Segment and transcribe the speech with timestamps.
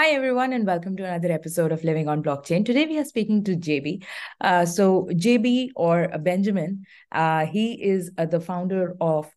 [0.00, 2.64] Hi, everyone, and welcome to another episode of Living on Blockchain.
[2.64, 4.02] Today, we are speaking to JB.
[4.40, 9.30] Uh, so, JB or Benjamin, uh, he is uh, the founder of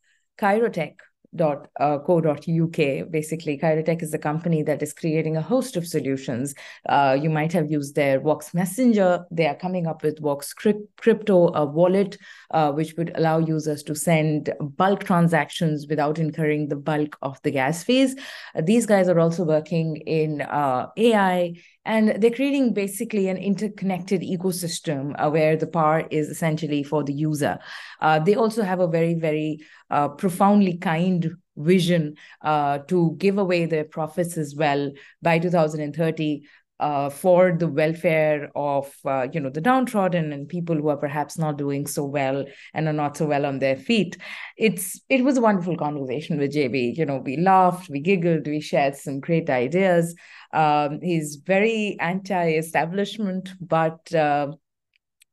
[1.35, 1.67] Kryotech,
[2.05, 3.11] co.uk.
[3.11, 6.53] Basically, Kryotech is the company that is creating a host of solutions.
[6.87, 9.25] Uh, you might have used their Vox Messenger.
[9.31, 12.17] They are coming up with Vox Crypto, a wallet
[12.51, 17.51] uh, which would allow users to send bulk transactions without incurring the bulk of the
[17.51, 18.15] gas fees.
[18.55, 21.53] Uh, these guys are also working in uh, AI
[21.85, 27.13] and they're creating basically an interconnected ecosystem uh, where the power is essentially for the
[27.13, 27.59] user.
[27.99, 33.65] Uh, they also have a very, very uh, profoundly kind vision uh, to give away
[33.65, 34.91] their profits as well
[35.21, 36.43] by 2030
[36.83, 41.37] uh, for the welfare of uh, you know the downtrodden and people who are perhaps
[41.37, 42.43] not doing so well
[42.73, 44.17] and are not so well on their feet.
[44.57, 46.97] It's it was a wonderful conversation with JB.
[46.97, 50.13] You know, we laughed, we giggled, we shared some great ideas.
[50.53, 54.51] Um, he's very anti-establishment, but uh,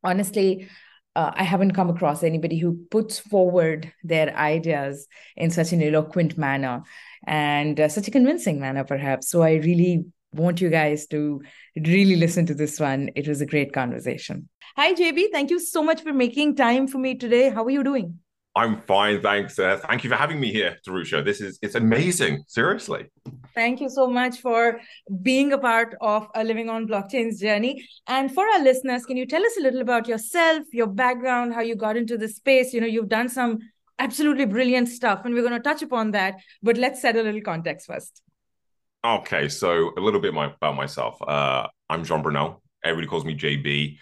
[0.05, 0.69] honestly.
[1.17, 6.39] Uh, I haven't come across anybody who puts forward their ideas in such an eloquent
[6.39, 6.85] manner
[7.27, 9.29] and uh, such a convincing manner, perhaps.
[9.29, 11.43] So I really want you guys to
[11.77, 13.11] really listen to this one.
[13.17, 14.49] It was a great conversation.
[14.77, 15.27] Hi, JB.
[15.33, 17.51] Thank you so much for making time for me today.
[17.51, 18.19] How are you doing?
[18.57, 19.59] I'm fine, thanks.
[19.59, 21.25] Uh, thank you for having me here, Tarusha.
[21.25, 22.43] This is it's amazing.
[22.49, 23.07] Seriously.
[23.55, 24.81] Thank you so much for
[25.23, 27.87] being a part of a living on blockchain's journey.
[28.09, 31.61] And for our listeners, can you tell us a little about yourself, your background, how
[31.61, 32.75] you got into the space?
[32.75, 33.61] You know, you've done some
[34.01, 36.35] absolutely brilliant stuff, and we're going to touch upon that.
[36.61, 38.21] But let's set a little context first.
[39.03, 41.17] Okay, so a little bit my, about myself.
[41.23, 42.63] Uh, I'm Jean Brunel.
[42.85, 43.97] Everybody calls me JB.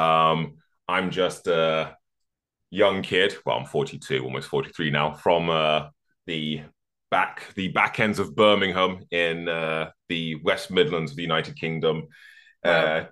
[0.00, 1.96] Um, I'm just a
[2.70, 3.34] young kid.
[3.44, 5.14] Well, I'm 42, almost 43 now.
[5.14, 5.88] From uh,
[6.28, 6.62] the
[7.10, 12.06] back the back ends of Birmingham in uh, the West Midlands of the United Kingdom.
[12.64, 13.06] Uh,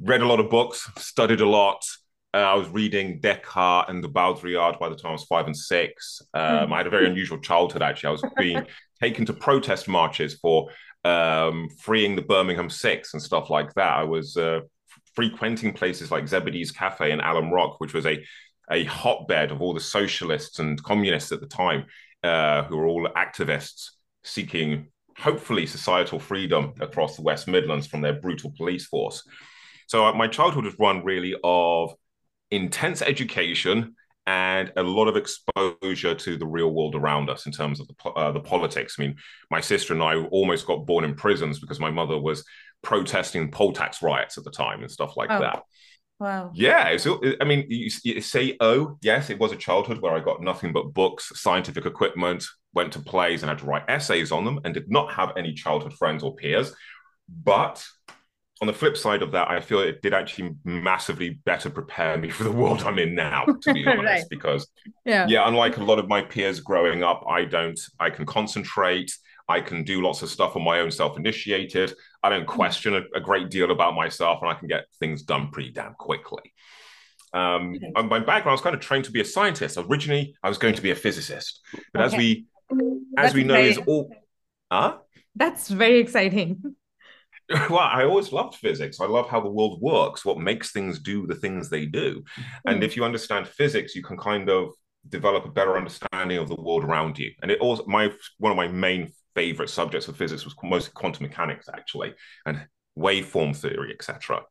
[0.00, 1.84] read a lot of books, studied a lot.
[2.32, 5.56] Uh, I was reading Descartes and the Baudrillard by the time I was five and
[5.56, 6.22] six.
[6.32, 6.72] Um.
[6.72, 8.08] I had a very unusual childhood, actually.
[8.08, 8.66] I was being
[9.00, 10.70] taken to protest marches for
[11.04, 13.96] um, freeing the Birmingham Six and stuff like that.
[13.96, 14.60] I was uh,
[15.14, 18.22] frequenting places like Zebedee's Cafe in Alum Rock, which was a
[18.70, 21.86] a hotbed of all the socialists and communists at the time,
[22.22, 23.90] uh, who were all activists
[24.22, 24.86] seeking,
[25.18, 29.24] hopefully, societal freedom across the West Midlands from their brutal police force.
[29.88, 31.94] So uh, my childhood was one really of
[32.50, 33.94] intense education
[34.26, 38.10] and a lot of exposure to the real world around us in terms of the,
[38.10, 38.96] uh, the politics.
[38.98, 39.16] I mean,
[39.50, 42.44] my sister and I almost got born in prisons because my mother was
[42.82, 45.40] protesting poll tax riots at the time and stuff like oh.
[45.40, 45.62] that.
[46.20, 46.50] Wow.
[46.54, 46.96] Yeah.
[46.98, 50.42] So, I mean, you, you, say, oh, yes, it was a childhood where I got
[50.42, 52.44] nothing but books, scientific equipment,
[52.74, 55.54] went to plays and had to write essays on them and did not have any
[55.54, 56.74] childhood friends or peers.
[57.26, 57.84] But
[58.60, 62.28] on the flip side of that, I feel it did actually massively better prepare me
[62.28, 64.04] for the world I'm in now, to be honest.
[64.04, 64.24] right.
[64.28, 64.68] Because
[65.04, 65.26] yeah.
[65.28, 69.10] yeah, unlike a lot of my peers growing up, I don't I can concentrate,
[69.48, 71.94] I can do lots of stuff on my own self-initiated.
[72.22, 72.48] I don't mm.
[72.48, 75.94] question a, a great deal about myself, and I can get things done pretty damn
[75.94, 76.52] quickly.
[77.32, 78.08] Um, okay.
[78.08, 79.78] my background I was kind of trained to be a scientist.
[79.78, 81.60] Originally, I was going to be a physicist,
[81.94, 82.04] but okay.
[82.04, 82.76] as we as
[83.16, 84.10] That's we know, is all
[84.70, 84.98] huh?
[85.34, 86.76] That's very exciting.
[87.68, 89.00] well, I always loved physics.
[89.00, 92.22] I love how the world works, what makes things do the things they do.
[92.66, 92.82] And hmm.
[92.82, 94.72] if you understand physics, you can kind of
[95.08, 97.32] develop a better understanding of the world around you.
[97.42, 101.24] And it also my one of my main favorite subjects of physics was mostly quantum
[101.24, 102.14] mechanics, actually,
[102.46, 102.66] and
[102.98, 104.42] waveform theory, etc.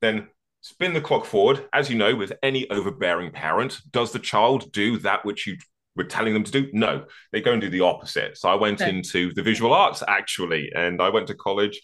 [0.00, 0.28] Then
[0.60, 1.66] spin the clock forward.
[1.72, 5.56] As you know, with any overbearing parent, does the child do that which you
[5.96, 6.68] were telling them to do?
[6.72, 8.36] No, they go and do the opposite.
[8.36, 8.90] So I went okay.
[8.90, 11.80] into the visual arts actually, and I went to college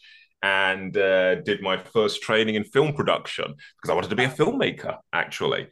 [0.46, 3.46] and uh, did my first training in film production
[3.76, 5.66] because I wanted to be a filmmaker, actually.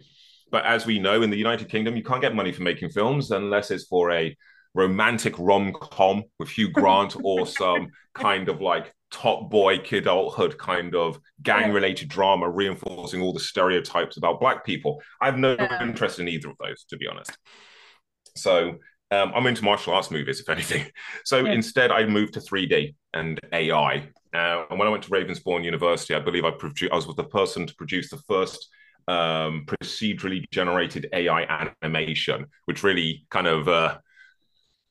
[0.50, 3.30] But as we know, in the United Kingdom, you can't get money for making films
[3.30, 4.36] unless it's for a
[4.74, 10.96] romantic rom com with Hugh Grant or some kind of like top boy Kidulthood kind
[10.96, 15.00] of gang related drama reinforcing all the stereotypes about black people.
[15.20, 15.82] I have no yeah.
[15.84, 17.38] interest in either of those, to be honest.
[18.36, 18.78] So
[19.12, 20.86] um, I'm into martial arts movies, if anything.
[21.24, 21.52] So yeah.
[21.52, 26.14] instead, I moved to 3D and AI uh, and when I went to Ravensbourne University,
[26.14, 28.68] I believe I, produ- I was the person to produce the first
[29.06, 33.98] um, procedurally generated AI animation, which really kind of uh,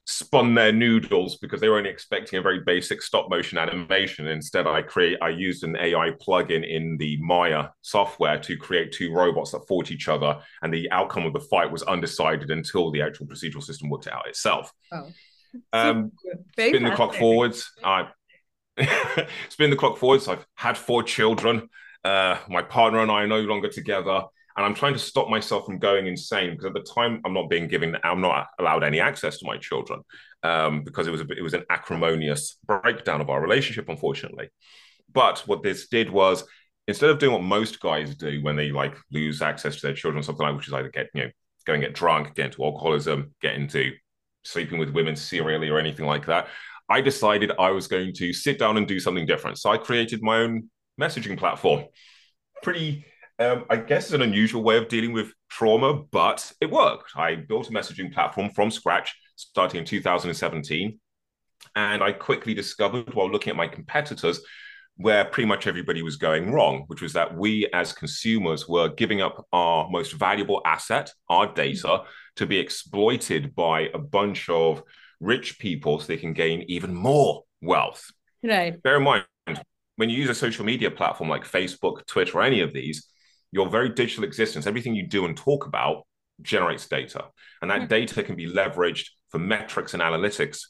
[0.06, 4.28] spun their noodles because they were only expecting a very basic stop motion animation.
[4.28, 9.14] Instead, I create I used an AI plugin in the Maya software to create two
[9.14, 13.02] robots that fought each other, and the outcome of the fight was undecided until the
[13.02, 14.72] actual procedural system worked it out itself.
[14.92, 15.10] Oh.
[15.72, 16.12] Um,
[16.54, 17.72] spin the clock forwards.
[17.84, 18.08] I
[19.50, 20.22] spin the clock forward.
[20.22, 21.70] So I've had four children.
[22.04, 24.24] Uh, my partner and I are no longer together.
[24.56, 27.50] And I'm trying to stop myself from going insane because at the time I'm not
[27.50, 30.02] being given, I'm not allowed any access to my children
[30.44, 34.50] um, because it was a, it was an acrimonious breakdown of our relationship, unfortunately.
[35.12, 36.44] But what this did was
[36.88, 40.24] instead of doing what most guys do when they like lose access to their children,
[40.24, 41.30] something like which is either get you know
[41.66, 43.94] go and get drunk, get into alcoholism, get into
[44.44, 46.48] sleeping with women serially or anything like that.
[46.90, 49.58] I decided I was going to sit down and do something different.
[49.58, 50.70] So I created my own
[51.00, 51.86] messaging platform.
[52.62, 53.06] Pretty,
[53.40, 57.12] um, I guess, it's an unusual way of dealing with trauma, but it worked.
[57.16, 61.00] I built a messaging platform from scratch starting in 2017.
[61.76, 64.42] And I quickly discovered while looking at my competitors
[64.98, 69.22] where pretty much everybody was going wrong, which was that we as consumers were giving
[69.22, 72.04] up our most valuable asset, our data,
[72.36, 74.84] to be exploited by a bunch of
[75.24, 78.12] rich people so they can gain even more wealth.
[78.44, 78.82] Right.
[78.84, 79.26] Bear in mind,
[79.96, 83.08] when you use a social media platform like Facebook, Twitter, or any of these,
[83.52, 86.06] your very digital existence, everything you do and talk about
[86.42, 87.26] generates data.
[87.62, 87.88] And that mm-hmm.
[87.88, 90.62] data can be leveraged for metrics and analytics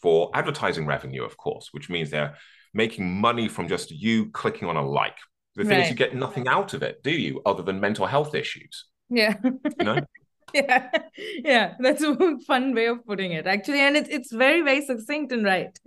[0.00, 2.36] for advertising revenue, of course, which means they're
[2.74, 5.16] making money from just you clicking on a like.
[5.56, 5.84] The thing right.
[5.84, 8.84] is, you get nothing out of it, do you, other than mental health issues?
[9.08, 9.34] Yeah.
[9.42, 10.00] You know?
[10.54, 10.90] yeah.
[11.44, 11.74] Yeah.
[11.78, 13.80] That's a fun way of putting it, actually.
[13.80, 15.78] And it's it's very, very succinct and right.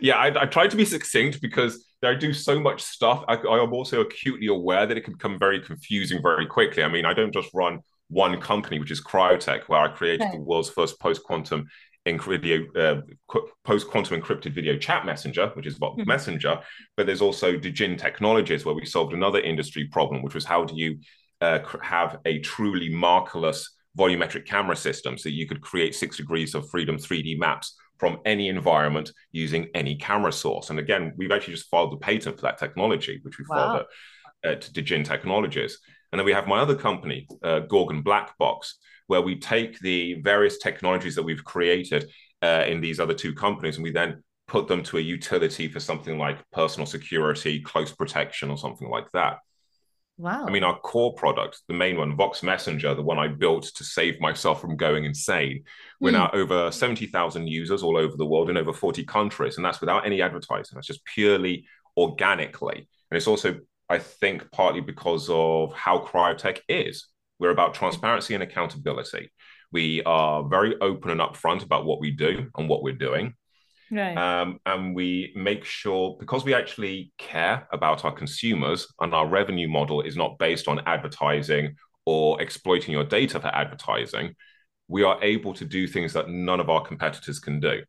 [0.00, 3.24] yeah, I, I try to be succinct because I do so much stuff.
[3.28, 6.82] I, I am also acutely aware that it can become very confusing very quickly.
[6.82, 10.40] I mean, I don't just run one company, which is Kryotech, where I created the
[10.40, 11.66] world's first post quantum
[12.04, 13.00] video uh,
[13.64, 16.08] post quantum encrypted video chat messenger, which is what mm-hmm.
[16.08, 16.60] Messenger.
[16.96, 20.74] But there's also Djinn Technologies, where we solved another industry problem, which was how do
[20.76, 20.98] you
[21.42, 23.66] uh, have a truly markerless
[23.98, 28.48] volumetric camera system so you could create six degrees of freedom 3D maps from any
[28.48, 30.70] environment using any camera source.
[30.70, 33.56] And again, we've actually just filed the patent for that technology, which we wow.
[33.56, 33.86] filed
[34.44, 35.78] at, at Djinn Technologies.
[36.10, 38.78] And then we have my other company, uh, Gorgon Black Box,
[39.08, 42.10] where we take the various technologies that we've created
[42.40, 45.80] uh, in these other two companies and we then put them to a utility for
[45.80, 49.38] something like personal security, close protection, or something like that.
[50.22, 50.46] Wow.
[50.46, 53.82] I mean, our core product, the main one, Vox Messenger, the one I built to
[53.82, 55.64] save myself from going insane,
[55.98, 56.12] we're mm.
[56.12, 59.56] now over 70,000 users all over the world in over 40 countries.
[59.56, 60.76] And that's without any advertising.
[60.76, 61.66] That's just purely
[61.96, 62.76] organically.
[63.10, 63.58] And it's also,
[63.88, 67.08] I think, partly because of how Kryotech is.
[67.40, 69.32] We're about transparency and accountability.
[69.72, 73.34] We are very open and upfront about what we do and what we're doing.
[73.92, 74.16] Right.
[74.16, 79.68] Um, and we make sure because we actually care about our consumers and our revenue
[79.68, 84.34] model is not based on advertising or exploiting your data for advertising,
[84.88, 87.82] we are able to do things that none of our competitors can do,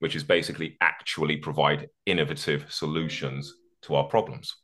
[0.00, 4.56] which is basically actually provide innovative solutions to our problems.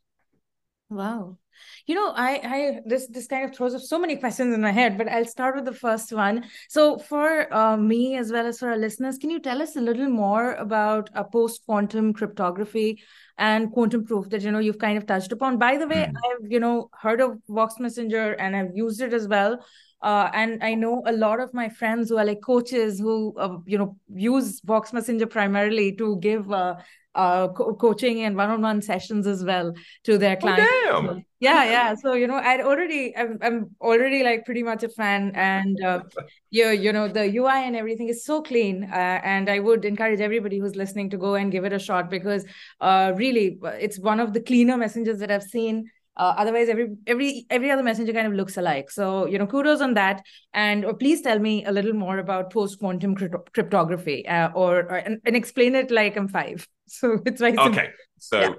[0.91, 1.39] Wow.
[1.85, 4.71] You know, I, I, this, this kind of throws up so many questions in my
[4.71, 6.45] head, but I'll start with the first one.
[6.69, 9.81] So, for uh, me as well as for our listeners, can you tell us a
[9.81, 13.03] little more about a post quantum cryptography
[13.37, 15.57] and quantum proof that you know you've kind of touched upon?
[15.57, 16.13] By the way, mm.
[16.15, 19.59] I've you know heard of Vox Messenger and I've used it as well.
[20.03, 23.57] Uh, and I know a lot of my friends who are like coaches who, uh,
[23.65, 26.75] you know, use Vox Messenger primarily to give uh,
[27.15, 30.71] uh, co- coaching and one-on-one sessions as well to their oh, clients.
[30.87, 31.25] Oh, damn.
[31.39, 31.95] yeah, yeah.
[31.95, 36.01] So you know, I'd already, I'm, I'm already like pretty much a fan, and uh,
[36.49, 40.21] you, you know, the UI and everything is so clean, uh, and I would encourage
[40.21, 42.45] everybody who's listening to go and give it a shot because,
[42.81, 45.89] uh, really, it's one of the cleaner messengers that I've seen.
[46.15, 48.91] Uh, otherwise, every every every other messenger kind of looks alike.
[48.91, 50.23] So you know, kudos on that.
[50.53, 54.97] And uh, please tell me a little more about post quantum cryptography, uh, or, or
[54.97, 56.67] and, and, explain it like I'm five.
[56.85, 57.71] So it's very simple.
[57.71, 57.89] okay.
[58.19, 58.53] So yeah.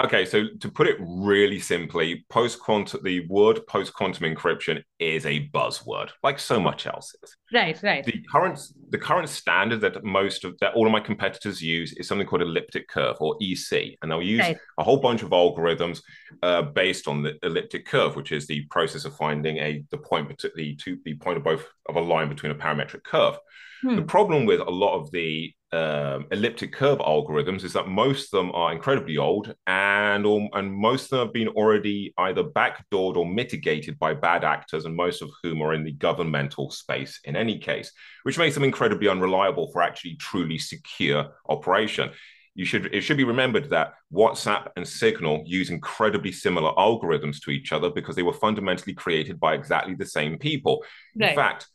[0.00, 5.26] Okay, so to put it really simply, post quantum the word post quantum encryption is
[5.26, 7.36] a buzzword, like so much else is.
[7.52, 8.04] Right, right.
[8.04, 12.06] The current the current standard that most of that all of my competitors use is
[12.06, 14.58] something called elliptic curve or EC, and they'll use right.
[14.78, 16.00] a whole bunch of algorithms
[16.44, 20.28] uh, based on the elliptic curve, which is the process of finding a the point
[20.54, 23.36] the two the point of both of a line between a parametric curve.
[23.82, 23.96] Hmm.
[23.96, 28.38] The problem with a lot of the um, elliptic curve algorithms is that most of
[28.38, 33.26] them are incredibly old and and most of them have been already either backdoored or
[33.26, 37.58] mitigated by bad actors and most of whom are in the governmental space in any
[37.58, 37.92] case
[38.22, 42.10] which makes them incredibly unreliable for actually truly secure operation
[42.58, 47.50] you should it should be remembered that WhatsApp and Signal use incredibly similar algorithms to
[47.52, 50.82] each other because they were fundamentally created by exactly the same people.
[51.14, 51.30] Right.
[51.30, 51.68] In fact,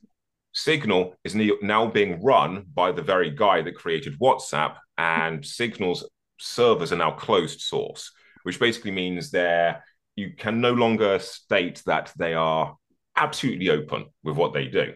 [0.54, 6.08] Signal is now being run by the very guy that created WhatsApp, and Signal's
[6.40, 8.12] servers are now closed source,
[8.44, 9.84] which basically means they're
[10.16, 12.76] you can no longer state that they are
[13.16, 14.94] absolutely open with what they do.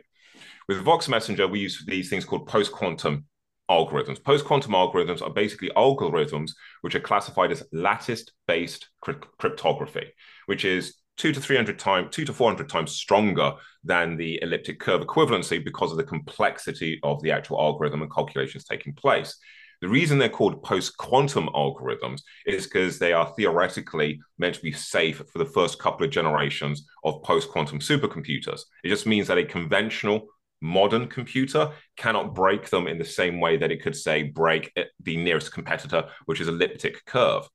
[0.67, 3.25] With Vox Messenger, we use these things called post quantum
[3.69, 4.23] algorithms.
[4.23, 10.13] Post quantum algorithms are basically algorithms which are classified as lattice based cryptography,
[10.45, 15.01] which is two to 300 times, two to 400 times stronger than the elliptic curve
[15.01, 19.37] equivalency because of the complexity of the actual algorithm and calculations taking place.
[19.81, 24.71] The reason they're called post quantum algorithms is because they are theoretically meant to be
[24.71, 28.61] safe for the first couple of generations of post quantum supercomputers.
[28.83, 30.27] It just means that a conventional
[30.61, 34.71] modern computer cannot break them in the same way that it could, say, break
[35.03, 37.47] the nearest competitor, which is elliptic curve.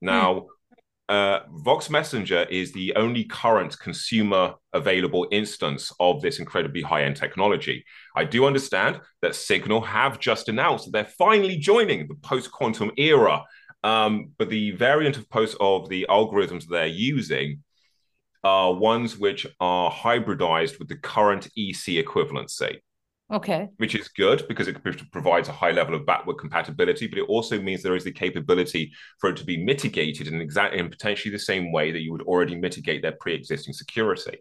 [0.00, 0.46] Now, mm.
[1.12, 7.16] Uh, Vox Messenger is the only current consumer available instance of this incredibly high end
[7.16, 7.84] technology.
[8.16, 12.92] I do understand that Signal have just announced that they're finally joining the post quantum
[12.96, 13.44] era.
[13.84, 17.62] Um, but the variant of post of the algorithms they're using
[18.42, 22.78] are ones which are hybridized with the current EC equivalency.
[23.32, 23.68] Okay.
[23.78, 24.76] Which is good because it
[25.10, 28.92] provides a high level of backward compatibility, but it also means there is the capability
[29.18, 32.22] for it to be mitigated in exactly in potentially the same way that you would
[32.22, 34.38] already mitigate their pre-existing security.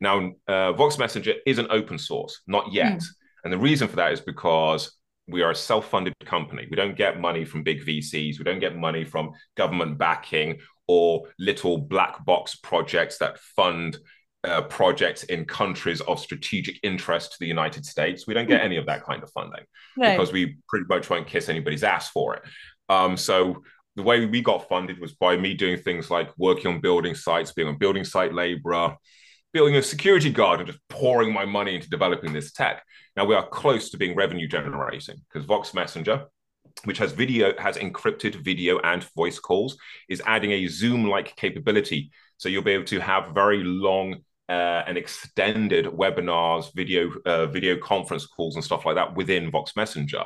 [0.00, 2.98] Now, uh, Vox Messenger is an open source, not yet.
[2.98, 3.06] Mm.
[3.44, 4.92] And the reason for that is because
[5.28, 6.66] we are a self-funded company.
[6.70, 8.38] We don't get money from big VCs.
[8.38, 13.96] We don't get money from government backing or little black box projects that fund
[14.44, 18.26] uh, projects in countries of strategic interest to the United States.
[18.26, 19.64] We don't get any of that kind of funding
[19.96, 20.16] right.
[20.16, 22.42] because we pretty much won't kiss anybody's ass for it.
[22.88, 23.62] Um, so
[23.94, 27.52] the way we got funded was by me doing things like working on building sites,
[27.52, 28.96] being a building site laborer,
[29.52, 32.82] building a security guard, and just pouring my money into developing this tech.
[33.16, 36.26] Now we are close to being revenue generating because Vox Messenger
[36.84, 39.76] which has video has encrypted video and voice calls
[40.08, 44.16] is adding a zoom like capability so you'll be able to have very long
[44.52, 49.74] uh, and extended webinars video uh, video conference calls and stuff like that within vox
[49.76, 50.24] messenger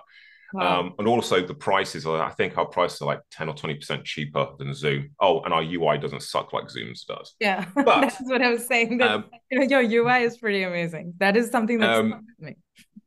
[0.53, 0.81] wow.
[0.81, 4.05] um, and also the prices are i think our prices are like 10 or 20%
[4.05, 8.21] cheaper than zoom oh and our ui doesn't suck like zoom's does yeah but, that's
[8.23, 11.51] what i was saying that, um, you know, your ui is pretty amazing that is
[11.51, 12.57] something that's um, me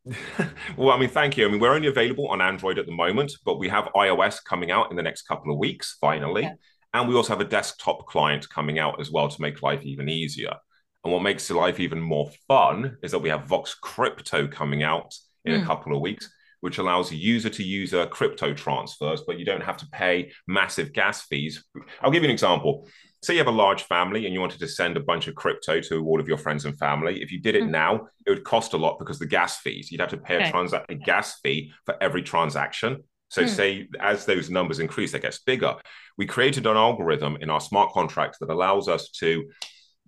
[0.77, 1.47] well, I mean, thank you.
[1.47, 4.71] I mean, we're only available on Android at the moment, but we have iOS coming
[4.71, 6.43] out in the next couple of weeks, finally.
[6.43, 6.53] Yeah.
[6.95, 10.09] And we also have a desktop client coming out as well to make life even
[10.09, 10.55] easier.
[11.03, 15.15] And what makes life even more fun is that we have Vox Crypto coming out
[15.45, 15.57] in mm.
[15.57, 15.65] a hmm.
[15.65, 16.29] couple of weeks,
[16.59, 21.21] which allows user to user crypto transfers, but you don't have to pay massive gas
[21.23, 21.63] fees.
[22.01, 22.85] I'll give you an example
[23.21, 25.81] say you have a large family and you wanted to send a bunch of crypto
[25.81, 27.71] to all of your friends and family if you did it mm-hmm.
[27.71, 30.51] now it would cost a lot because the gas fees you'd have to pay a,
[30.51, 33.49] transa- a gas fee for every transaction so mm.
[33.49, 35.75] say as those numbers increase it gets bigger
[36.17, 39.49] we created an algorithm in our smart contracts that allows us to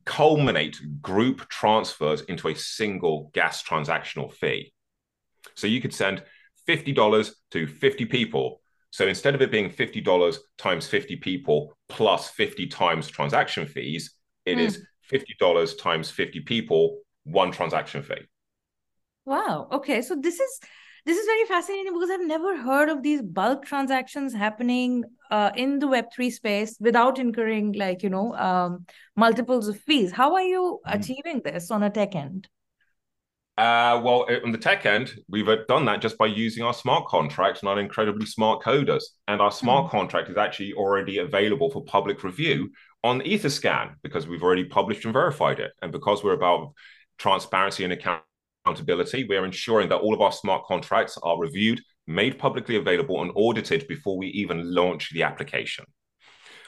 [0.05, 4.73] culminate group transfers into a single gas transactional fee
[5.55, 6.23] so you could send
[6.67, 12.67] $50 to 50 people so instead of it being $50 times 50 people plus 50
[12.67, 14.13] times transaction fees,
[14.45, 14.61] it mm.
[14.61, 18.27] is $50 times 50 people, one transaction fee.
[19.25, 19.69] Wow.
[19.71, 20.01] Okay.
[20.01, 20.59] So this is
[21.05, 25.79] this is very fascinating because I've never heard of these bulk transactions happening uh, in
[25.79, 30.11] the Web3 space without incurring like, you know, um, multiples of fees.
[30.11, 30.99] How are you mm.
[30.99, 32.47] achieving this on a tech end?
[33.57, 37.07] Uh, well, on the tech end, we've uh, done that just by using our smart
[37.07, 39.03] contracts and our incredibly smart coders.
[39.27, 39.97] And our smart mm-hmm.
[39.97, 42.71] contract is actually already available for public review
[43.03, 45.71] on Etherscan because we've already published and verified it.
[45.81, 46.73] And because we're about
[47.17, 48.25] transparency and accountability,
[49.27, 53.87] we're ensuring that all of our smart contracts are reviewed, made publicly available, and audited
[53.87, 55.85] before we even launch the application.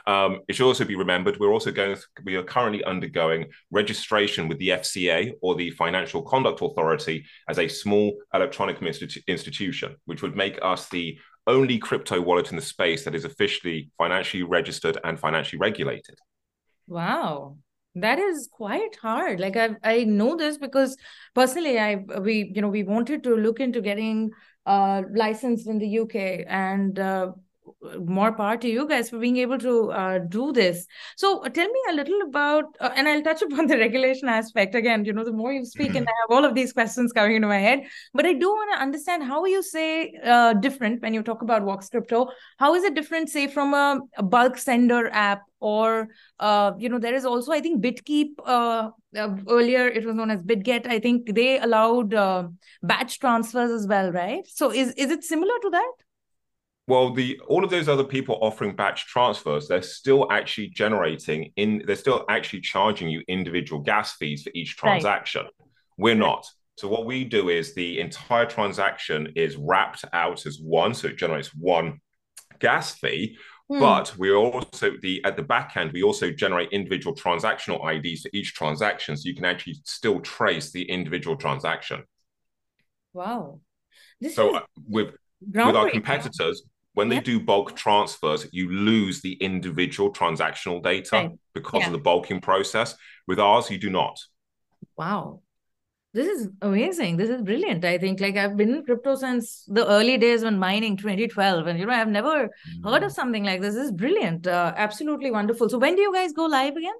[0.06, 1.96] Um, it should also be remembered we're also going
[2.26, 7.70] we are currently undergoing registration with the FCA or the Financial Conduct Authority as a
[7.70, 13.06] small electronic institu- institution, which would make us the only crypto wallet in the space
[13.06, 16.18] that is officially financially registered and financially regulated.
[16.86, 17.56] Wow
[17.96, 19.40] that is quite hard.
[19.40, 20.98] Like i i know this because
[21.36, 24.32] personally i we you know we wanted to look into getting
[24.66, 27.32] uh licensed in the uk and uh,
[28.00, 30.86] more power to you guys for being able to uh, do this.
[31.18, 34.76] So uh, tell me a little about, uh, and I'll touch upon the regulation aspect
[34.76, 35.06] again.
[35.06, 37.48] You know, the more you speak, and I have all of these questions coming into
[37.48, 37.84] my head.
[38.14, 41.64] But I do want to understand how you say uh, different when you talk about
[41.64, 42.30] Vox Crypto.
[42.58, 47.00] How is it different, say, from a, a bulk sender app, or uh, you know,
[47.00, 48.32] there is also I think Bitkeep.
[48.44, 50.88] Uh, earlier, it was known as BitGet.
[50.88, 52.16] I think they allowed
[52.82, 54.42] batch transfers as well, right?
[54.48, 56.03] So is is it similar to that?
[56.88, 61.82] Well the all of those other people offering batch transfers they're still actually generating in
[61.86, 65.44] they're still actually charging you individual gas fees for each transaction.
[65.44, 65.68] Right.
[65.98, 66.46] we're not.
[66.76, 71.18] So what we do is the entire transaction is wrapped out as one so it
[71.18, 72.00] generates one
[72.60, 73.38] gas fee.
[73.70, 73.80] Hmm.
[73.80, 78.30] but we also the at the back end we also generate individual transactional ids for
[78.34, 82.04] each transaction so you can actually still trace the individual transaction.
[83.14, 83.62] Wow.
[84.20, 86.64] This so is- uh, with with our competitors
[86.94, 87.26] when yep.
[87.26, 91.32] they do bulk transfers, you lose the individual transactional data right.
[91.54, 91.88] because yeah.
[91.88, 92.96] of the bulking process.
[93.28, 94.20] With ours, you do not.
[94.98, 95.42] Wow.
[96.14, 97.18] This is amazing.
[97.18, 97.84] This is brilliant.
[97.84, 101.66] I think like I've been in crypto since the early days when mining 2012.
[101.66, 102.84] And you know, I've never mm.
[102.84, 103.74] heard of something like this.
[103.74, 104.46] This is brilliant.
[104.46, 105.70] Uh, absolutely wonderful.
[105.70, 106.94] So when do you guys go live again?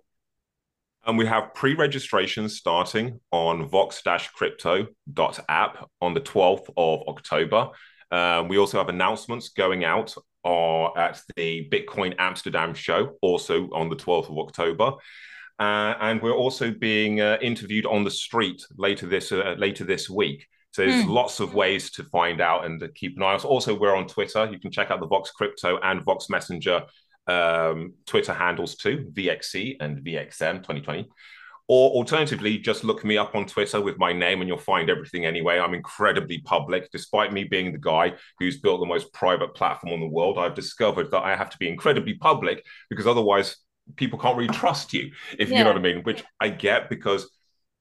[1.06, 7.72] And we have pre-registration starting on vox-crypto.app on the 12th of October.
[8.14, 10.14] Um, we also have announcements going out
[10.46, 14.94] uh, at the Bitcoin Amsterdam show, also on the 12th of October.
[15.60, 20.10] Uh, and we're also being uh, interviewed on the street later this uh, later this
[20.10, 20.46] week.
[20.72, 21.10] So there's mm.
[21.10, 23.40] lots of ways to find out and to keep an eye on.
[23.42, 24.48] Also, we're on Twitter.
[24.52, 26.84] You can check out the Vox Crypto and Vox Messenger
[27.26, 31.10] um, Twitter handles too, VXC and VXM 2020.
[31.70, 35.26] Or alternatively, just look me up on Twitter with my name and you'll find everything
[35.26, 35.60] anyway.
[35.60, 36.90] I'm incredibly public.
[36.92, 40.56] Despite me being the guy who's built the most private platform in the world, I've
[40.56, 43.56] discovered that I have to be incredibly public because otherwise
[43.96, 45.60] people can't really trust you, if yeah.
[45.60, 47.30] you know what I mean, which I get because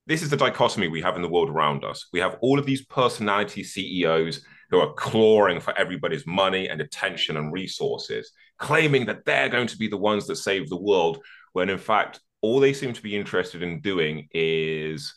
[0.06, 2.08] this is the dichotomy we have in the world around us.
[2.12, 7.36] We have all of these personality CEOs who are clawing for everybody's money and attention
[7.36, 11.18] and resources, claiming that they're going to be the ones that save the world,
[11.52, 15.14] when in fact, all they seem to be interested in doing is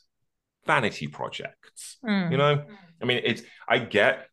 [0.66, 1.98] vanity projects.
[2.06, 2.32] Mm.
[2.32, 2.64] You know,
[3.02, 4.28] I mean, it's I get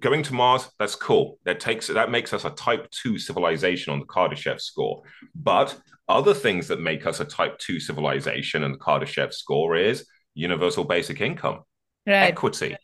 [0.00, 0.68] going to Mars.
[0.78, 1.38] That's cool.
[1.44, 5.02] That takes that makes us a Type Two civilization on the Kardashev score.
[5.34, 5.78] But
[6.08, 10.84] other things that make us a Type Two civilization and the Kardashev score is universal
[10.84, 11.60] basic income,
[12.06, 12.24] right.
[12.24, 12.76] equity,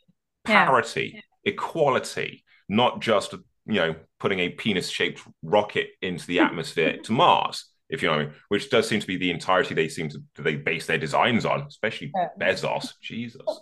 [0.44, 1.52] parity, yeah.
[1.52, 3.34] equality, not just
[3.66, 8.22] you know putting a penis-shaped rocket into the atmosphere to Mars if you know what
[8.22, 10.98] I mean, which does seem to be the entirety they seem to they base their
[10.98, 12.28] designs on, especially yeah.
[12.38, 12.92] Bezos.
[13.00, 13.60] Jesus.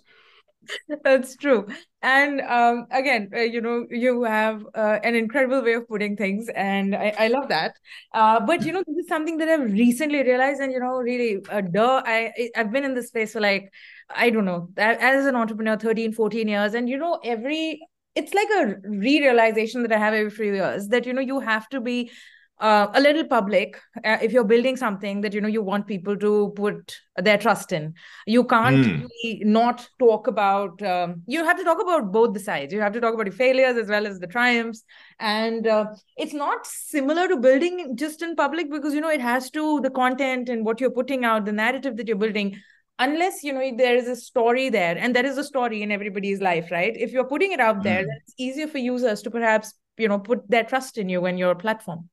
[1.04, 1.66] That's true.
[2.02, 6.48] And um, again, uh, you know, you have uh, an incredible way of putting things,
[6.48, 7.76] and I, I love that.
[8.12, 11.38] Uh, but you know, this is something that I've recently realized, and you know, really,
[11.50, 13.72] uh, duh, I I've been in this space for like
[14.10, 17.80] I don't know, as an entrepreneur, 13, 14 years, and you know, every
[18.14, 21.68] it's like a re-realization that I have every few years that you know you have
[21.68, 22.10] to be
[22.58, 26.16] uh, a little public uh, if you're building something that you know you want people
[26.16, 27.94] to put their trust in.
[28.26, 29.06] You can't mm.
[29.22, 32.72] really not talk about um, you have to talk about both the sides.
[32.72, 34.84] You have to talk about your failures as well as the triumphs.
[35.18, 39.50] And uh, it's not similar to building just in public because you know it has
[39.50, 42.58] to the content and what you're putting out the narrative that you're building
[42.98, 44.96] unless you know there is a story there.
[44.96, 46.96] And there is a story in everybody's life right?
[46.96, 48.06] If you're putting it out there mm.
[48.06, 51.38] then it's easier for users to perhaps you know put their trust in you and
[51.38, 52.08] your platform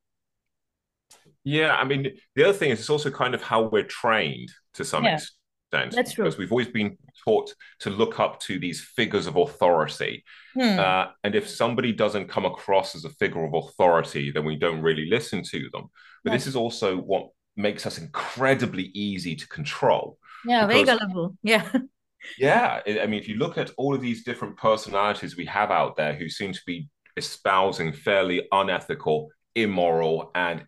[1.43, 4.85] yeah, I mean, the other thing is it's also kind of how we're trained to
[4.85, 5.95] some yeah, extent.
[5.95, 6.25] That's true.
[6.25, 10.23] Because we've always been taught to look up to these figures of authority.
[10.53, 10.79] Hmm.
[10.79, 14.81] Uh, and if somebody doesn't come across as a figure of authority, then we don't
[14.81, 15.89] really listen to them.
[16.23, 16.37] But yeah.
[16.37, 20.17] this is also what makes us incredibly easy to control.
[20.45, 21.37] Yeah, very gullible.
[21.43, 21.69] Yeah.
[22.37, 22.81] yeah.
[22.85, 26.13] I mean, if you look at all of these different personalities we have out there
[26.13, 30.63] who seem to be espousing fairly unethical, immoral, and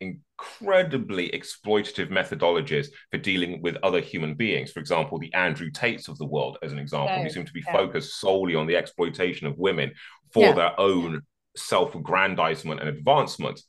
[0.59, 4.71] incredibly exploitative methodologies for dealing with other human beings.
[4.71, 7.53] For example, the Andrew Tates of the world, as an example, who oh, seem to
[7.53, 7.73] be yeah.
[7.73, 9.93] focused solely on the exploitation of women
[10.31, 10.53] for yeah.
[10.53, 11.21] their own
[11.55, 13.61] self aggrandizement and advancement.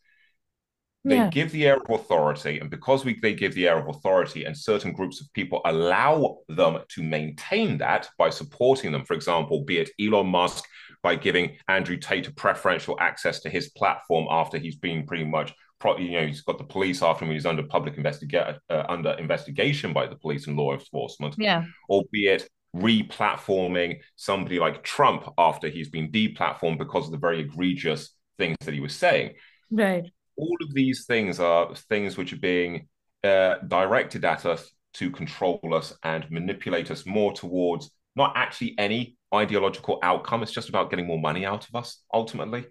[1.05, 1.31] They yeah.
[1.31, 4.57] give the air of authority, and because we, they give the air of authority, and
[4.57, 9.79] certain groups of people allow them to maintain that by supporting them, for example, be
[9.79, 10.65] it Elon Musk
[11.05, 15.55] by giving Andrew Tate preferential access to his platform after he's been pretty much
[15.99, 19.93] you know he's got the police after him he's under public investigation uh, under investigation
[19.93, 26.11] by the police and law enforcement yeah albeit re-platforming somebody like trump after he's been
[26.11, 29.33] deplatformed because of the very egregious things that he was saying
[29.71, 30.05] Right.
[30.37, 32.89] All of these things are things which are being
[33.25, 39.17] uh, directed at us to control us and manipulate us more towards not actually any
[39.35, 40.43] ideological outcome.
[40.43, 42.67] It's just about getting more money out of us ultimately.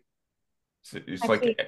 [0.85, 1.59] So it's like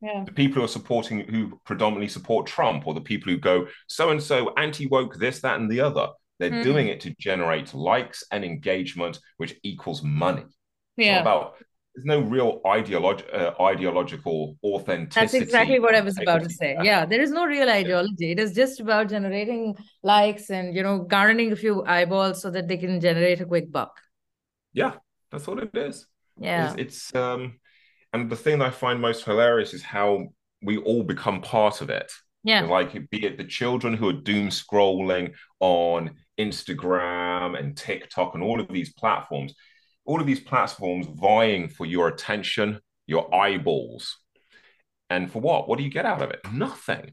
[0.00, 0.24] yeah.
[0.24, 4.10] the people who are supporting, who predominantly support Trump, or the people who go so
[4.10, 6.08] and so anti woke, this, that, and the other.
[6.38, 6.64] They're mm.
[6.64, 10.44] doing it to generate likes and engagement, which equals money.
[10.96, 11.20] Yeah.
[11.20, 11.54] about
[11.94, 15.20] there's no real ideology, uh, ideological authenticity.
[15.20, 16.78] That's exactly what I was about to say.
[16.82, 18.32] Yeah, there is no real ideology.
[18.32, 22.68] It is just about generating likes and you know garnering a few eyeballs so that
[22.68, 24.00] they can generate a quick buck.
[24.72, 24.94] Yeah,
[25.30, 26.06] that's what it is.
[26.38, 27.60] Yeah, it's, it's um,
[28.12, 30.28] and the thing that I find most hilarious is how
[30.62, 32.10] we all become part of it.
[32.44, 38.42] Yeah, like be it the children who are doom scrolling on Instagram and TikTok and
[38.42, 39.54] all of these platforms
[40.04, 44.18] all of these platforms vying for your attention, your eyeballs.
[45.10, 45.68] And for what?
[45.68, 46.40] What do you get out of it?
[46.52, 47.12] Nothing.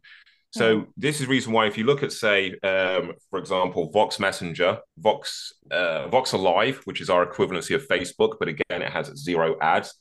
[0.51, 4.19] So this is the reason why, if you look at, say, um, for example, Vox
[4.19, 9.15] Messenger, Vox uh, Vox Alive, which is our equivalency of Facebook, but again, it has
[9.15, 9.93] zero ads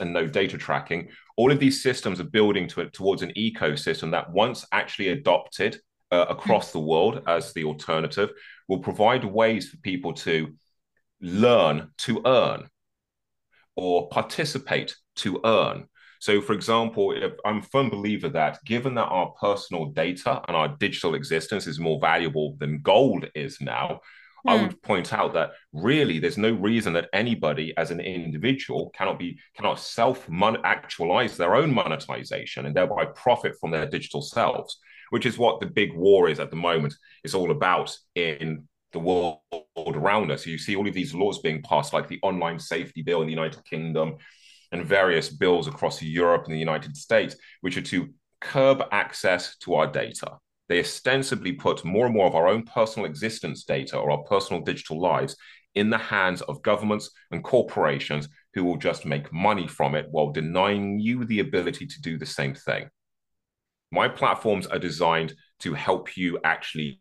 [0.00, 1.08] and no data tracking.
[1.36, 5.78] All of these systems are building to, towards an ecosystem that, once actually adopted
[6.10, 8.30] uh, across the world as the alternative,
[8.68, 10.54] will provide ways for people to
[11.20, 12.68] learn to earn
[13.76, 15.88] or participate to earn.
[16.20, 20.68] So, for example, I'm a firm believer that given that our personal data and our
[20.68, 24.00] digital existence is more valuable than gold is now,
[24.46, 24.50] mm.
[24.50, 24.66] I hmm.
[24.66, 29.38] would point out that really there's no reason that anybody as an individual cannot be
[29.56, 30.28] cannot self
[30.64, 34.78] actualize their own monetization and thereby profit from their digital selves,
[35.10, 36.94] which is what the big war is at the moment.
[37.22, 39.40] It's all about in the world
[39.76, 40.46] around us.
[40.46, 43.34] You see all of these laws being passed, like the online safety bill in the
[43.34, 44.16] United Kingdom
[44.72, 48.08] and various bills across Europe and the United States, which are to
[48.40, 50.38] curb access to our data.
[50.68, 54.62] They ostensibly put more and more of our own personal existence data or our personal
[54.62, 55.36] digital lives
[55.74, 60.30] in the hands of governments and corporations who will just make money from it while
[60.30, 62.88] denying you the ability to do the same thing.
[63.90, 67.00] My platforms are designed to help you actually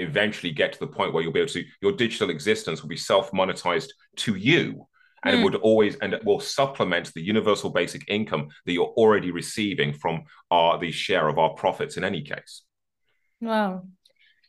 [0.00, 2.96] eventually get to the point where you'll be able to your digital existence will be
[2.96, 4.86] self-monetized to you
[5.24, 5.44] and it hmm.
[5.44, 10.24] would always and it will supplement the universal basic income that you're already receiving from
[10.50, 12.62] our the share of our profits in any case
[13.44, 13.82] wow.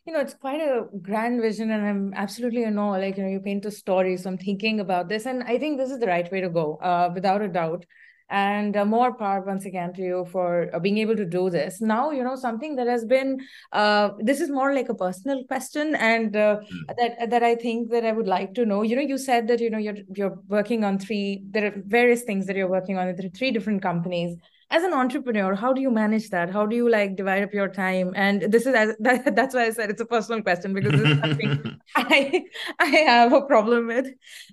[0.06, 3.30] You know it's quite a grand vision and i'm absolutely in awe like you know
[3.30, 6.06] you paint a story so i'm thinking about this and i think this is the
[6.06, 7.86] right way to go uh, without a doubt.
[8.28, 11.80] And uh, more power once again to you for uh, being able to do this.
[11.80, 13.40] Now you know something that has been
[13.72, 16.96] uh, this is more like a personal question and uh, mm.
[16.98, 18.82] that that i think that i would like to know.
[18.82, 22.24] You know you said that you know you're you're working on three there are various
[22.24, 24.36] things that you're working on there are three different companies
[24.76, 26.50] as an entrepreneur how do you manage that?
[26.52, 28.12] How do you like divide up your time?
[28.16, 31.10] And this is as, that, that's why i said it's a personal question because this
[31.12, 32.44] is something i
[32.80, 34.08] i have a problem with.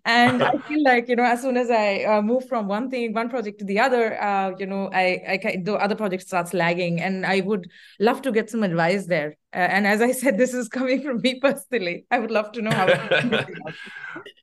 [0.04, 3.12] And i feel like you know as soon as i uh, move from one thing
[3.12, 7.00] one project to the other uh, you know i i the other project starts lagging
[7.00, 9.36] and i would love to get some advice there.
[9.54, 12.06] Uh, and as i said this is coming from me personally.
[12.10, 12.86] I would love to know how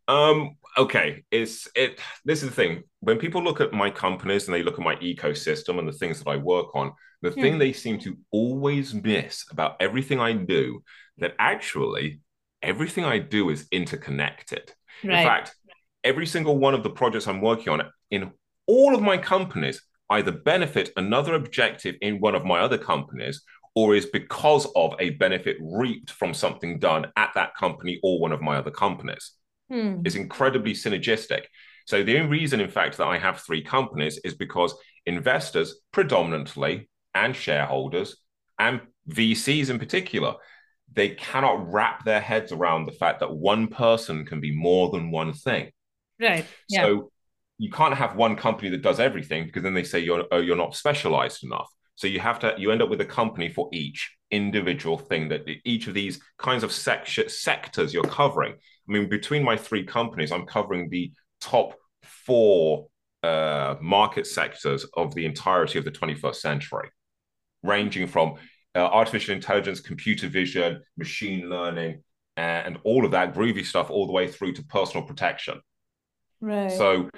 [0.07, 4.53] um okay it's it this is the thing when people look at my companies and
[4.53, 7.43] they look at my ecosystem and the things that i work on the yeah.
[7.43, 7.59] thing hmm.
[7.59, 10.81] they seem to always miss about everything i do
[11.17, 12.19] that actually
[12.61, 14.71] everything i do is interconnected
[15.03, 15.19] right.
[15.19, 15.55] in fact
[16.03, 18.31] every single one of the projects i'm working on in
[18.67, 23.43] all of my companies either benefit another objective in one of my other companies
[23.75, 28.31] or is because of a benefit reaped from something done at that company or one
[28.31, 29.33] of my other companies
[29.69, 30.01] hmm.
[30.05, 31.43] is incredibly synergistic.
[31.85, 36.89] So the only reason, in fact, that I have three companies is because investors predominantly
[37.15, 38.17] and shareholders
[38.59, 40.35] and VCs in particular,
[40.93, 45.11] they cannot wrap their heads around the fact that one person can be more than
[45.11, 45.71] one thing.
[46.19, 46.45] Right.
[46.67, 46.81] Yeah.
[46.83, 47.11] So
[47.57, 50.55] you can't have one company that does everything because then they say you're oh, you're
[50.55, 51.69] not specialized enough.
[51.95, 55.41] So you have to you end up with a company for each individual thing that
[55.65, 58.55] each of these kinds of sec- sectors you're covering.
[58.89, 62.87] I mean, between my three companies, I'm covering the top four
[63.21, 66.89] uh, market sectors of the entirety of the 21st century,
[67.61, 68.35] ranging from
[68.75, 72.01] uh, artificial intelligence, computer vision, machine learning,
[72.37, 75.59] and all of that groovy stuff, all the way through to personal protection.
[76.41, 76.71] Right.
[76.71, 77.09] So,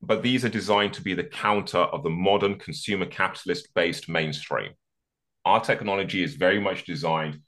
[0.00, 4.72] but these are designed to be the counter of the modern consumer capitalist based mainstream.
[5.44, 7.40] Our technology is very much designed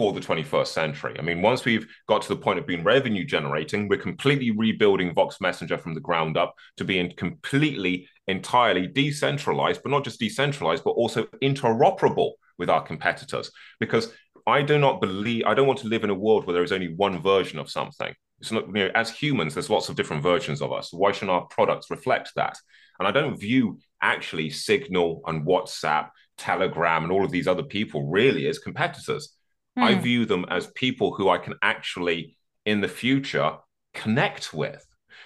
[0.00, 1.14] for the 21st century.
[1.18, 5.12] I mean, once we've got to the point of being revenue generating, we're completely rebuilding
[5.12, 10.84] Vox Messenger from the ground up to being completely entirely decentralized, but not just decentralized,
[10.84, 13.50] but also interoperable with our competitors.
[13.78, 14.10] Because
[14.46, 16.72] I do not believe, I don't want to live in a world where there is
[16.72, 18.14] only one version of something.
[18.40, 20.94] It's not, you know, as humans, there's lots of different versions of us.
[20.94, 22.56] Why shouldn't our products reflect that?
[22.98, 26.08] And I don't view actually Signal and WhatsApp,
[26.38, 29.36] Telegram, and all of these other people really as competitors.
[29.80, 29.86] Hmm.
[29.86, 33.52] I view them as people who I can actually, in the future,
[33.94, 34.84] connect with.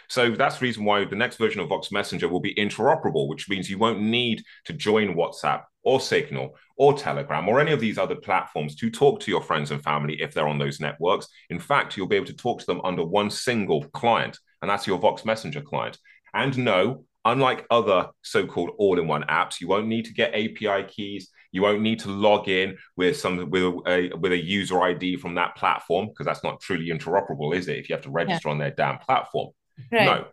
[0.08, 3.48] So that's the reason why the next version of Vox Messenger will be interoperable, which
[3.48, 7.98] means you won't need to join WhatsApp or Signal or Telegram or any of these
[7.98, 11.26] other platforms to talk to your friends and family if they're on those networks.
[11.50, 14.86] In fact, you'll be able to talk to them under one single client, and that's
[14.86, 15.98] your Vox Messenger client.
[16.32, 21.30] And no, unlike other so-called all-in-one apps, you won't need to get API keys.
[21.54, 25.36] You won't need to log in with some with a with a user ID from
[25.36, 27.78] that platform because that's not truly interoperable, is it?
[27.78, 28.52] If you have to register yeah.
[28.52, 29.50] on their damn platform,
[29.92, 30.04] right.
[30.04, 30.24] no,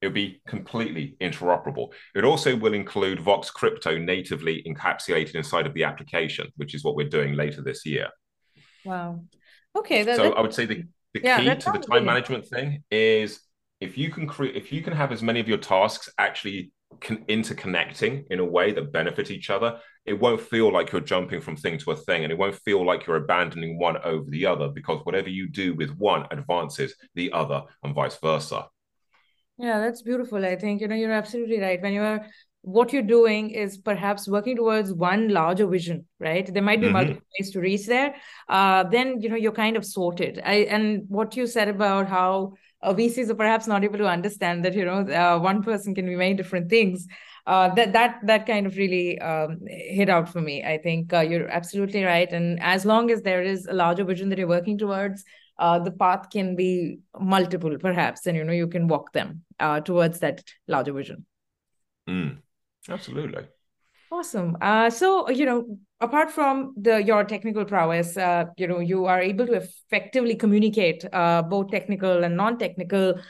[0.00, 1.92] it'll be completely interoperable.
[2.14, 6.96] It also will include Vox Crypto natively encapsulated inside of the application, which is what
[6.96, 8.08] we're doing later this year.
[8.86, 9.24] Wow.
[9.76, 10.02] Okay.
[10.04, 12.84] That, so that, I would say the, the yeah, key to the time management thing
[12.90, 13.40] is
[13.82, 17.24] if you can create if you can have as many of your tasks actually con-
[17.28, 21.56] interconnecting in a way that benefit each other, it won't feel like you're jumping from
[21.56, 24.68] thing to a thing, and it won't feel like you're abandoning one over the other
[24.68, 28.66] because whatever you do with one advances the other, and vice versa.
[29.58, 30.44] Yeah, that's beautiful.
[30.44, 31.80] I think, you know, you're absolutely right.
[31.80, 32.26] When you're
[32.62, 36.52] what you're doing is perhaps working towards one larger vision, right?
[36.52, 36.92] There might be mm-hmm.
[36.94, 38.14] multiple ways to reach there.
[38.48, 40.40] Uh, then, you know, you're kind of sorted.
[40.44, 44.64] I, and what you said about how uh, VCs are perhaps not able to understand
[44.64, 47.06] that, you know, uh, one person can be many different things.
[47.46, 50.62] Uh, that that that kind of really um, hit out for me.
[50.62, 52.30] I think uh, you're absolutely right.
[52.30, 55.24] And as long as there is a larger vision that you're working towards,
[55.60, 59.78] uh, the path can be multiple perhaps and you know you can walk them uh,
[59.80, 61.26] towards that larger vision
[62.08, 62.36] mm,
[62.88, 63.44] absolutely
[64.10, 69.06] awesome uh, so you know apart from the your technical prowess uh, you know you
[69.06, 73.20] are able to effectively communicate uh, both technical and non-technical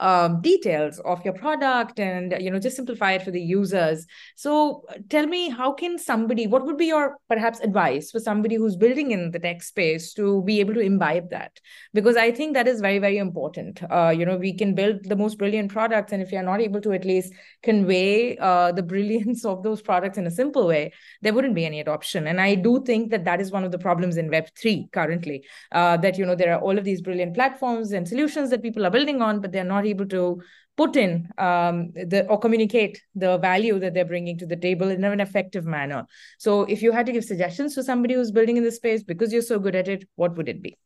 [0.00, 4.06] um, details of your product and you know just simplify it for the users.
[4.36, 8.76] So tell me how can somebody what would be your perhaps advice for somebody who's
[8.76, 11.60] building in the tech space to be able to imbibe that?
[11.92, 13.80] Because i think that is very very important.
[13.90, 16.80] Uh, you know we can build the most brilliant products and if you're not able
[16.80, 17.32] to at least
[17.62, 21.80] convey uh, the brilliance of those products in a simple way there wouldn't be any
[21.80, 22.26] adoption.
[22.26, 25.96] And i do think that that is one of the problems in web3 currently uh,
[25.96, 28.90] that you know there are all of these brilliant platforms and solutions that people are
[28.90, 30.42] building on but they're not able to
[30.76, 35.04] put in um, the or communicate the value that they're bringing to the table in
[35.04, 36.06] an effective manner.
[36.38, 39.32] So, if you had to give suggestions to somebody who's building in this space because
[39.32, 40.78] you're so good at it, what would it be?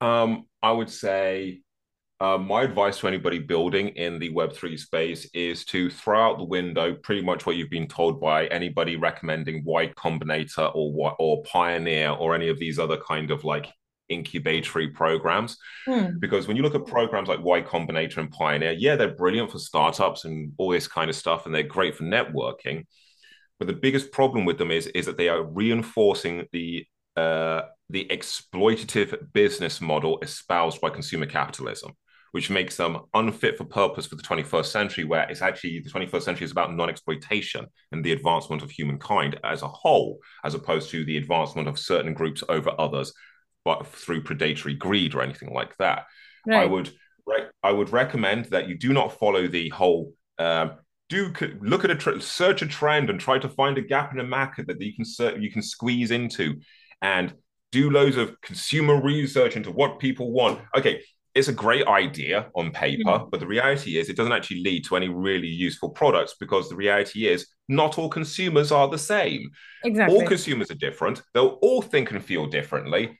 [0.00, 1.60] Um, I would say
[2.20, 6.44] uh, my advice to anybody building in the Web3 space is to throw out the
[6.44, 12.10] window pretty much what you've been told by anybody recommending Y Combinator or or Pioneer
[12.10, 13.72] or any of these other kind of like
[14.10, 15.56] incubatory programs.
[15.86, 16.18] Hmm.
[16.18, 19.58] Because when you look at programs like Y Combinator and Pioneer, yeah, they're brilliant for
[19.58, 22.86] startups and all this kind of stuff, and they're great for networking.
[23.58, 28.06] But the biggest problem with them is, is that they are reinforcing the uh, the
[28.10, 31.92] exploitative business model espoused by consumer capitalism,
[32.32, 36.22] which makes them unfit for purpose for the 21st century, where it's actually the 21st
[36.22, 40.88] century is about non exploitation and the advancement of humankind as a whole, as opposed
[40.90, 43.12] to the advancement of certain groups over others,
[43.64, 46.06] but through predatory greed or anything like that.
[46.46, 46.62] Right.
[46.62, 46.90] I would
[47.62, 50.72] I would recommend that you do not follow the whole um,
[51.08, 54.20] do look at a tr- search a trend and try to find a gap in
[54.20, 56.60] a market that you can you can squeeze into
[57.02, 57.34] and
[57.72, 60.60] do loads of consumer research into what people want.
[60.76, 61.02] Okay,
[61.34, 63.28] it's a great idea on paper, mm-hmm.
[63.30, 66.76] but the reality is it doesn't actually lead to any really useful products because the
[66.76, 69.50] reality is not all consumers are the same.
[69.84, 70.16] Exactly.
[70.16, 71.22] All consumers are different.
[71.34, 73.19] They'll all think and feel differently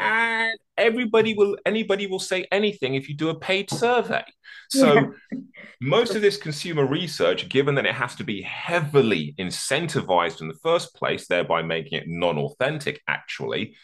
[0.00, 4.22] and everybody will anybody will say anything if you do a paid survey
[4.68, 5.38] so yeah.
[5.80, 10.58] most of this consumer research given that it has to be heavily incentivized in the
[10.62, 13.74] first place thereby making it non-authentic actually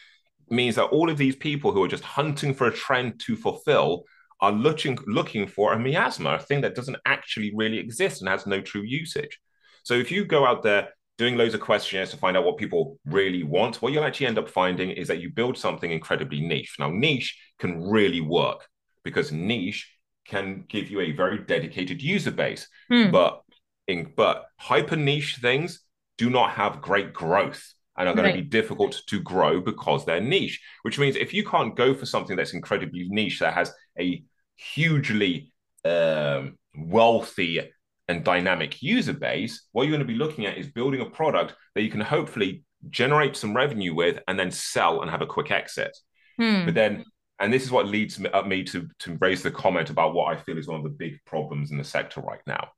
[0.49, 4.03] means that all of these people who are just hunting for a trend to fulfill
[4.39, 8.45] are looking looking for a miasma a thing that doesn't actually really exist and has
[8.45, 9.39] no true usage
[9.83, 12.97] so if you go out there doing loads of questionnaires to find out what people
[13.05, 16.75] really want, what you'll actually end up finding is that you build something incredibly niche.
[16.79, 18.67] Now, niche can really work
[19.03, 19.95] because niche
[20.25, 23.11] can give you a very dedicated user base, hmm.
[23.11, 23.41] but
[23.87, 25.81] in but hyper niche things
[26.17, 28.35] do not have great growth and are going right.
[28.37, 30.61] to be difficult to grow because they're niche.
[30.83, 34.23] Which means if you can't go for something that's incredibly niche that has a
[34.55, 35.51] hugely
[35.85, 37.59] um, wealthy
[38.07, 41.55] and dynamic user base, what you're going to be looking at is building a product
[41.75, 45.51] that you can hopefully generate some revenue with and then sell and have a quick
[45.51, 45.95] exit.
[46.37, 46.65] Hmm.
[46.65, 47.05] But then,
[47.39, 50.35] and this is what leads me, uh, me to, to raise the comment about what
[50.35, 52.69] I feel is one of the big problems in the sector right now.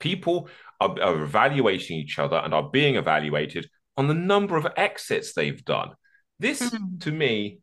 [0.00, 0.48] People
[0.80, 5.64] are, are evaluating each other and are being evaluated on the number of exits they've
[5.64, 5.90] done.
[6.38, 6.98] This, hmm.
[7.00, 7.58] to me,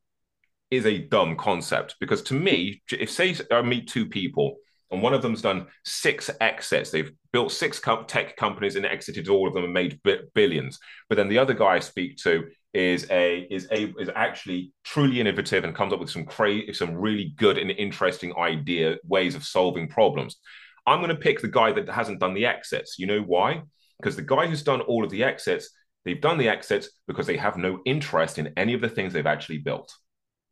[0.72, 4.58] is a dumb concept because to me, if say I meet two people
[4.92, 6.90] and one of them's done six exits.
[6.90, 10.00] They've built six tech companies and exited all of them and made
[10.34, 10.80] billions.
[11.08, 15.20] But then the other guy I speak to is a is a is actually truly
[15.20, 19.44] innovative and comes up with some crazy, some really good and interesting idea ways of
[19.44, 20.38] solving problems.
[20.88, 22.98] I'm going to pick the guy that hasn't done the exits.
[22.98, 23.62] You know why?
[24.00, 25.70] Because the guy who's done all of the exits,
[26.04, 29.26] they've done the exits because they have no interest in any of the things they've
[29.28, 29.94] actually built.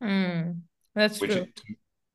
[0.04, 0.62] Mm,
[0.94, 1.48] that's which true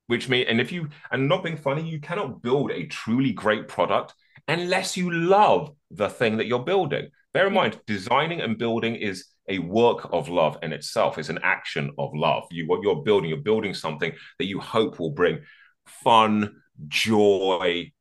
[0.06, 3.68] which means and if you and not being funny you cannot build a truly great
[3.68, 4.14] product
[4.48, 7.08] unless you love the thing that you're building.
[7.32, 11.18] Bear in mind designing and building is a work of love in itself.
[11.18, 12.44] It's an action of love.
[12.50, 15.40] You what you're building you're building something that you hope will bring
[15.86, 17.92] fun joy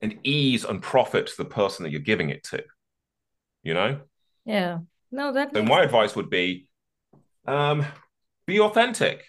[0.00, 2.62] and ease and profit to the person that you're giving it to
[3.62, 4.00] you know?
[4.44, 4.78] Yeah.
[5.10, 6.68] No that so my advice would be
[7.46, 7.84] um
[8.46, 9.24] be authentic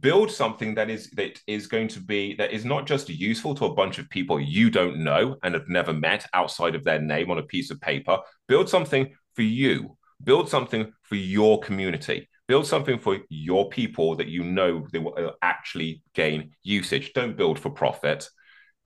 [0.00, 3.66] build something that is that is going to be that is not just useful to
[3.66, 7.30] a bunch of people you don't know and have never met outside of their name
[7.30, 8.18] on a piece of paper.
[8.48, 9.96] Build something for you.
[10.22, 12.28] Build something for your community.
[12.48, 17.12] Build something for your people that you know they will uh, actually gain usage.
[17.12, 18.28] Don't build for profit.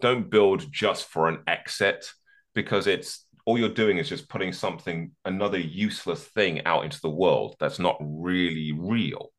[0.00, 2.06] Don't build just for an exit
[2.54, 7.10] because it's all you're doing is just putting something another useless thing out into the
[7.10, 9.30] world that's not really real.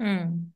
[0.00, 0.50] Mm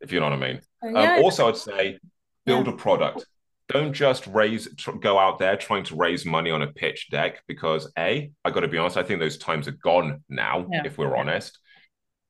[0.00, 0.60] if you know what I mean.
[0.84, 1.16] Uh, yeah.
[1.16, 1.98] Um, also, I'd say
[2.44, 2.72] build yeah.
[2.72, 3.26] a product.
[3.68, 7.42] Don't just raise, tr- go out there trying to raise money on a pitch deck
[7.48, 10.82] because A, I got to be honest, I think those times are gone now, yeah.
[10.84, 11.58] if we're honest.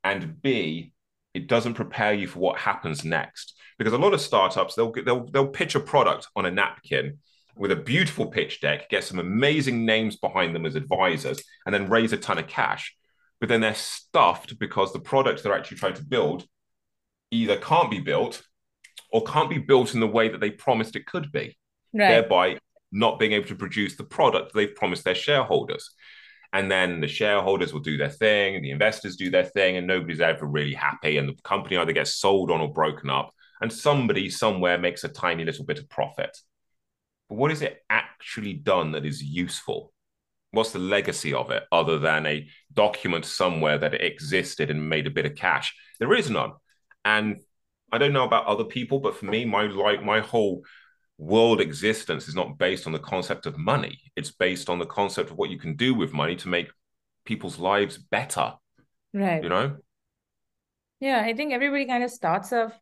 [0.02, 0.92] And B,
[1.35, 3.55] it doesn't prepare you for what happens next.
[3.79, 7.18] Because a lot of startups, they'll, they'll, they'll pitch a product on a napkin
[7.57, 11.90] with a beautiful pitch deck, get some amazing names behind them as advisors, and then
[11.90, 12.96] raise a ton of cash.
[13.40, 16.46] But then they're stuffed because the product they're actually trying to build
[17.30, 18.42] either can't be built
[19.10, 21.56] or can't be built in the way that they promised it could be,
[21.92, 22.08] right.
[22.08, 22.58] thereby
[22.92, 25.90] not being able to produce the product they've promised their shareholders.
[26.52, 30.20] And then the shareholders will do their thing, the investors do their thing, and nobody's
[30.20, 31.18] ever really happy.
[31.18, 35.08] And the company either gets sold on or broken up, and somebody somewhere makes a
[35.08, 36.36] tiny little bit of profit.
[37.28, 39.92] But what is it actually done that is useful?
[40.52, 45.06] What's the legacy of it other than a document somewhere that it existed and made
[45.06, 45.74] a bit of cash?
[45.98, 46.52] There is none.
[47.06, 47.38] And
[47.92, 50.64] I don't know about other people, but for me, my like my whole
[51.18, 54.00] world existence is not based on the concept of money.
[54.16, 56.68] It's based on the concept of what you can do with money to make
[57.24, 58.54] people's lives better.
[59.14, 59.40] Right.
[59.40, 59.76] You know?
[60.98, 62.72] Yeah, I think everybody kind of starts off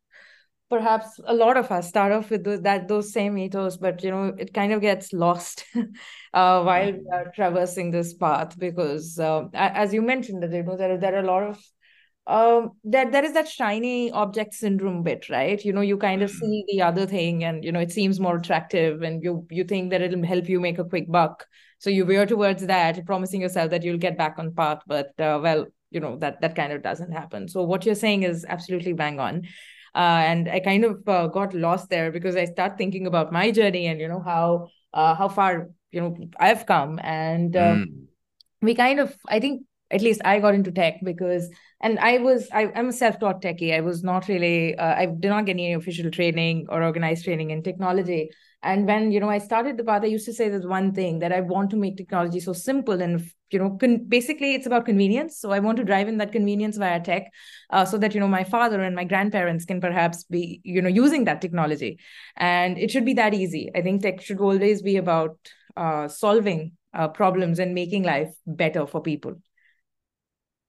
[0.71, 4.11] perhaps a lot of us start off with those, that those same ethos but you
[4.11, 9.45] know it kind of gets lost uh, while we are traversing this path because uh,
[9.53, 11.63] as you mentioned that you know there, there are a lot of
[12.27, 15.63] um there there is that shiny object syndrome bit right?
[15.63, 16.47] You know you kind of mm-hmm.
[16.47, 19.91] see the other thing and you know it seems more attractive and you you think
[19.91, 21.47] that it'll help you make a quick buck.
[21.79, 25.39] So you veer towards that promising yourself that you'll get back on path but uh,
[25.43, 27.47] well you know that that kind of doesn't happen.
[27.47, 29.43] So what you're saying is absolutely bang on.
[29.95, 33.53] Uh, and i kind of uh, got lost there because i start thinking about my
[33.53, 36.99] journey and you know how uh, how far you know i've come.
[37.03, 38.07] And um, mm.
[38.63, 41.49] we kind of i think at least I got into tech because,
[41.85, 43.77] and I was, I, am a self-taught techie.
[43.77, 47.51] I was not really, uh, I did not get any official training or organized training
[47.51, 48.31] in technology.
[48.63, 51.19] And when, you know, I started the path, I used to say there's one thing
[51.19, 54.87] that I want to make technology so simple and, you know, con- basically it's about
[54.87, 55.39] convenience.
[55.39, 57.31] So I want to drive in that convenience via tech
[57.69, 60.89] uh, so that, you know, my father and my grandparents can perhaps be, you know,
[60.89, 61.99] using that technology.
[62.35, 63.71] And it should be that easy.
[63.75, 65.37] I think tech should always be about
[65.77, 69.35] uh, solving uh, problems and making life better for people.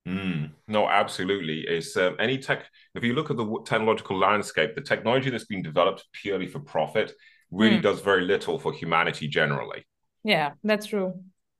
[0.07, 1.61] Mm, no, absolutely.
[1.61, 2.65] It's um, any tech.
[2.93, 7.13] If you look at the technological landscape, the technology that's been developed purely for profit
[7.51, 7.83] really mm.
[7.83, 9.85] does very little for humanity generally.
[10.23, 11.13] Yeah, that's true.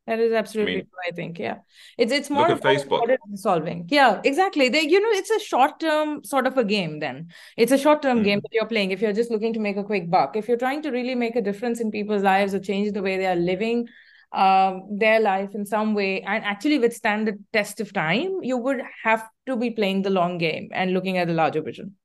[0.08, 1.12] That is absolutely I mean, true.
[1.12, 1.58] I think, yeah,
[1.98, 3.88] it's it's more look at Facebook solving.
[3.90, 4.70] Yeah, exactly.
[4.70, 7.00] They, you know, it's a short term sort of a game.
[7.00, 8.24] Then it's a short term mm.
[8.24, 8.92] game that you're playing.
[8.92, 11.36] If you're just looking to make a quick buck, if you're trying to really make
[11.36, 13.88] a difference in people's lives or change the way they are living,
[14.32, 18.82] um, their life in some way and actually withstand the test of time, you would
[19.04, 21.96] have to be playing the long game and looking at the larger vision.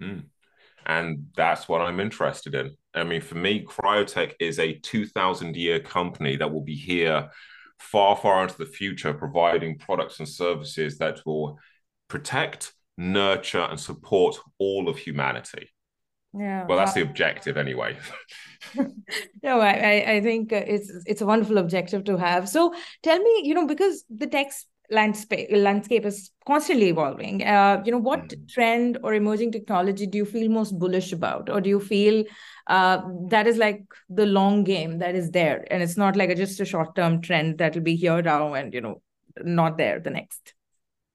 [0.00, 0.24] Mm.
[0.86, 2.76] And that's what I'm interested in.
[2.94, 7.30] I mean, for me, Kryotech is a 2,000 year company that will be here
[7.78, 11.58] far, far into the future, providing products and services that will
[12.08, 15.70] protect, nurture, and support all of humanity.
[16.32, 16.64] Yeah.
[16.66, 17.96] Well, that's the objective anyway.
[19.42, 22.48] no, I, I think it's it's a wonderful objective to have.
[22.48, 27.42] So tell me, you know, because the text landscape landscape is constantly evolving.
[27.42, 28.48] Uh, you know, what mm.
[28.48, 32.24] trend or emerging technology do you feel most bullish about, or do you feel
[32.68, 36.34] uh, that is like the long game that is there, and it's not like a,
[36.34, 39.02] just a short term trend that will be here now and you know
[39.42, 40.54] not there the next.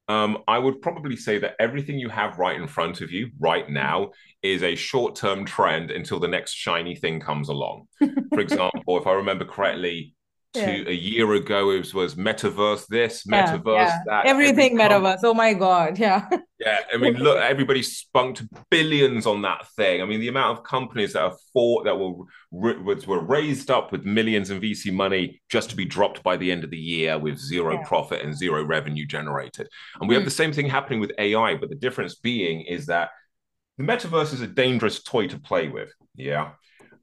[0.08, 3.68] Um, I would probably say that everything you have right in front of you right
[3.70, 4.12] now
[4.43, 7.88] is a short term trend until the next shiny thing comes along.
[7.99, 10.14] For example, if I remember correctly,
[10.56, 10.89] to yeah.
[10.89, 13.99] a year ago it was, was metaverse this metaverse yeah, yeah.
[14.08, 16.28] that everything Every metaverse oh my god yeah
[16.60, 20.64] yeah i mean look everybody spunked billions on that thing i mean the amount of
[20.64, 25.70] companies that are fought that were were raised up with millions in vc money just
[25.70, 29.06] to be dropped by the end of the year with zero profit and zero revenue
[29.06, 29.68] generated
[29.99, 30.18] and we mm.
[30.18, 33.10] have the same thing happening with ai but the difference being is that
[33.78, 36.51] the metaverse is a dangerous toy to play with yeah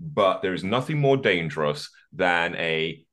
[0.03, 3.05] but there is nothing more dangerous than a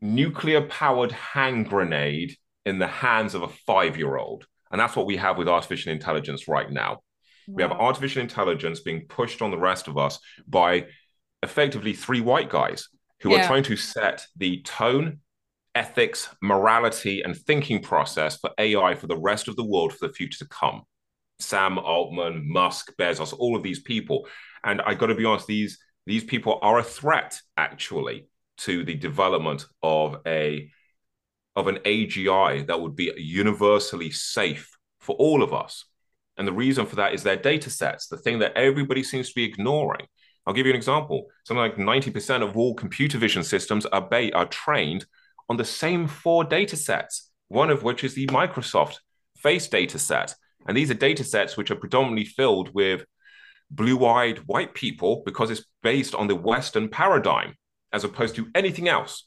[0.00, 4.46] nuclear powered hand grenade in the hands of a five year old.
[4.70, 7.00] And that's what we have with artificial intelligence right now.
[7.48, 7.54] Wow.
[7.54, 10.86] We have artificial intelligence being pushed on the rest of us by
[11.42, 12.88] effectively three white guys
[13.20, 13.42] who yeah.
[13.42, 15.18] are trying to set the tone,
[15.74, 20.12] ethics, morality, and thinking process for AI for the rest of the world for the
[20.12, 20.82] future to come.
[21.40, 24.28] Sam Altman, Musk, Bezos, all of these people.
[24.62, 28.26] And I got to be honest, these these people are a threat actually
[28.60, 30.70] to the development of a
[31.56, 35.84] of an AGI that would be universally safe for all of us.
[36.36, 39.34] And the reason for that is their data sets, the thing that everybody seems to
[39.34, 40.06] be ignoring.
[40.46, 41.26] I'll give you an example.
[41.44, 45.04] Something like 90% of all computer vision systems are, ba- are trained
[45.48, 48.98] on the same four data sets, one of which is the Microsoft
[49.36, 50.34] face data set.
[50.66, 53.04] And these are data sets which are predominantly filled with
[53.70, 57.54] blue eyed white people because it's based on the Western paradigm
[57.92, 59.26] as opposed to anything else.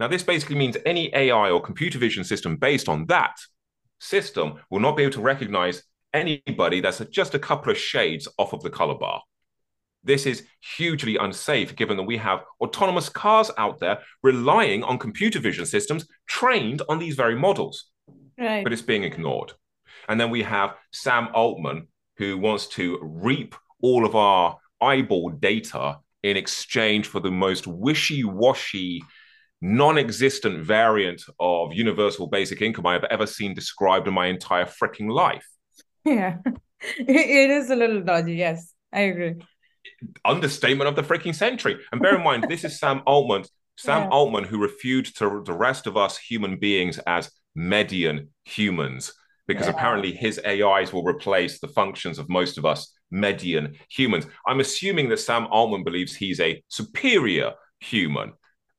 [0.00, 3.36] Now, this basically means any AI or computer vision system based on that
[4.00, 5.82] system will not be able to recognize
[6.12, 9.22] anybody that's just a couple of shades off of the color bar.
[10.02, 10.44] This is
[10.76, 16.06] hugely unsafe given that we have autonomous cars out there relying on computer vision systems
[16.26, 17.86] trained on these very models.
[18.38, 18.62] Right.
[18.62, 19.52] But it's being ignored.
[20.08, 21.88] And then we have Sam Altman,
[22.18, 29.02] who wants to reap all of our eyeball data in exchange for the most wishy-washy
[29.60, 35.46] non-existent variant of universal basic income I've ever seen described in my entire freaking life.
[36.04, 36.38] Yeah.
[36.98, 38.72] it is a little dodgy, yes.
[38.92, 39.34] I agree.
[40.24, 41.78] Understatement of the freaking century.
[41.92, 43.44] And bear in mind, this is Sam Altman,
[43.78, 44.08] Sam yeah.
[44.08, 49.12] Altman, who referred to the rest of us human beings as median humans,
[49.46, 49.72] because yeah.
[49.72, 54.26] apparently his AIs will replace the functions of most of us median humans.
[54.46, 58.30] I'm assuming that Sam Altman believes he's a superior human.
[58.30, 58.34] Mm.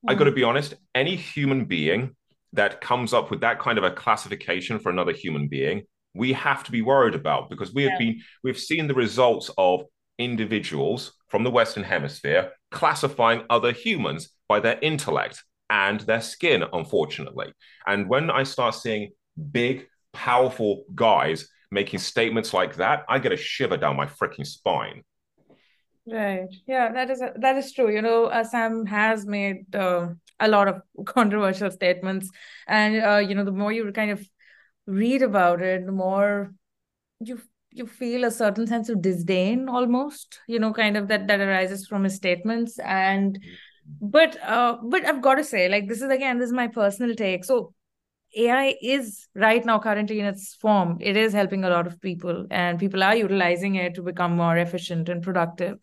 [0.08, 2.16] I got to be honest, any human being
[2.54, 5.84] that comes up with that kind of a classification for another human being,
[6.14, 8.12] we have to be worried about because we have yeah.
[8.12, 9.84] been we've seen the results of
[10.18, 17.52] individuals from the western hemisphere classifying other humans by their intellect and their skin unfortunately.
[17.86, 19.12] And when I start seeing
[19.52, 25.04] big powerful guys making statements like that, I get a shiver down my freaking spine.
[26.08, 26.50] Right.
[26.68, 27.92] Yeah, that is that is true.
[27.92, 30.10] You know, uh, Sam has made uh,
[30.40, 32.30] a lot of controversial statements,
[32.68, 34.28] and uh, you know, the more you kind of
[34.86, 36.54] read about it, the more
[37.20, 40.40] you you feel a certain sense of disdain, almost.
[40.48, 43.40] You know, kind of that that arises from his statements, and
[44.00, 47.16] but uh, but I've got to say, like, this is again, this is my personal
[47.16, 47.46] take.
[47.46, 47.74] So
[48.36, 50.98] AI is right now currently in its form.
[51.00, 54.58] It is helping a lot of people, and people are utilizing it to become more
[54.58, 55.78] efficient and productive.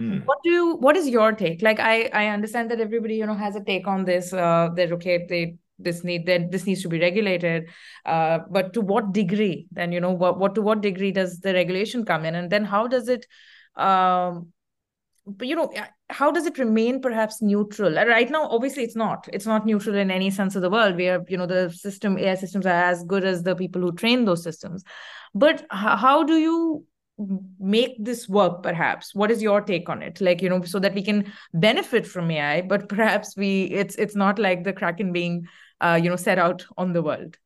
[0.00, 0.24] Mm.
[0.24, 1.62] What do you, what is your take?
[1.62, 4.32] Like I I understand that everybody you know has a take on this.
[4.32, 7.68] Uh, that okay, they this need that this needs to be regulated,
[8.06, 9.66] uh, but to what degree?
[9.72, 12.64] Then you know what what to what degree does the regulation come in, and then
[12.64, 13.26] how does it
[13.74, 14.52] um
[15.26, 15.72] but you know
[16.12, 17.98] how does it remain perhaps neutral?
[17.98, 19.28] Uh, right now obviously it's not.
[19.32, 20.96] It's not neutral in any sense of the world.
[20.96, 24.24] Where you know the system ai systems are as good as the people who train
[24.24, 24.84] those systems.
[25.34, 26.84] But how do you
[27.58, 29.14] make this work perhaps?
[29.14, 30.20] What is your take on it?
[30.20, 34.16] Like you know so that we can benefit from ai but perhaps we it's it's
[34.16, 35.46] not like the kraken being
[35.80, 37.36] uh, you know set out on the world.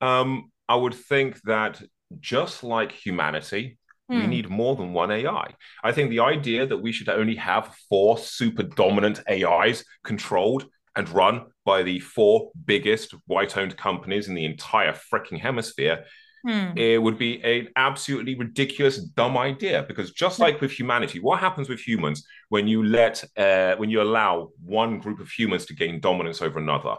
[0.00, 1.82] Um i would think that
[2.20, 3.78] just like humanity
[4.08, 4.30] We Hmm.
[4.30, 5.54] need more than one AI.
[5.82, 11.08] I think the idea that we should only have four super dominant AIs controlled and
[11.08, 16.04] run by the four biggest white owned companies in the entire freaking hemisphere
[16.46, 16.76] Hmm.
[16.76, 19.82] it would be an absolutely ridiculous, dumb idea.
[19.88, 24.02] Because just like with humanity, what happens with humans when you let, uh, when you
[24.02, 26.96] allow one group of humans to gain dominance over another?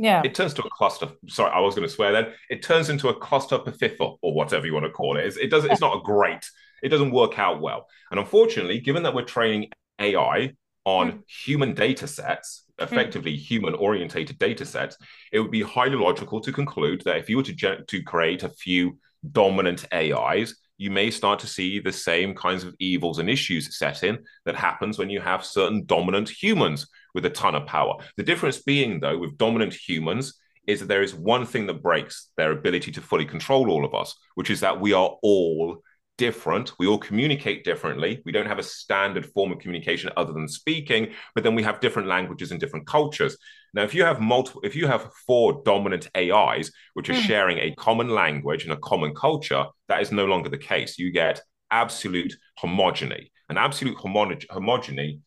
[0.00, 0.22] Yeah.
[0.24, 1.08] It turns to a cluster.
[1.26, 2.28] Sorry, I was going to swear then.
[2.48, 5.26] It turns into a cluster perfiffer or whatever you want to call it.
[5.26, 5.70] It's, it doesn't.
[5.72, 6.48] It's not a great.
[6.82, 7.88] It doesn't work out well.
[8.12, 10.52] And unfortunately, given that we're training AI
[10.84, 11.22] on Mm.
[11.26, 14.96] human data sets, effectively human orientated data sets,
[15.32, 18.48] it would be highly logical to conclude that if you were to, to create a
[18.48, 18.96] few
[19.32, 24.04] dominant AIs, you may start to see the same kinds of evils and issues set
[24.04, 26.86] in that happens when you have certain dominant humans
[27.18, 27.96] with a ton of power.
[28.16, 30.38] The difference being, though, with dominant humans
[30.68, 33.92] is that there is one thing that breaks their ability to fully control all of
[33.92, 35.82] us, which is that we are all
[36.16, 36.78] different.
[36.78, 38.22] We all communicate differently.
[38.24, 41.80] We don't have a standard form of communication other than speaking, but then we have
[41.80, 43.36] different languages and different cultures.
[43.74, 47.22] Now, if you have multiple, if you have four dominant AIs which are Mm.
[47.22, 51.00] sharing a common language and a common culture, that is no longer the case.
[51.00, 51.40] You get
[51.72, 53.30] absolute homogeny.
[53.48, 55.20] And absolute homo- homogeny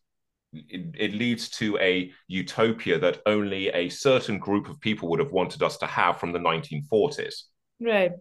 [0.54, 5.32] it, it leads to a utopia that only a certain group of people would have
[5.32, 7.44] wanted us to have from the 1940s
[7.80, 8.12] Right.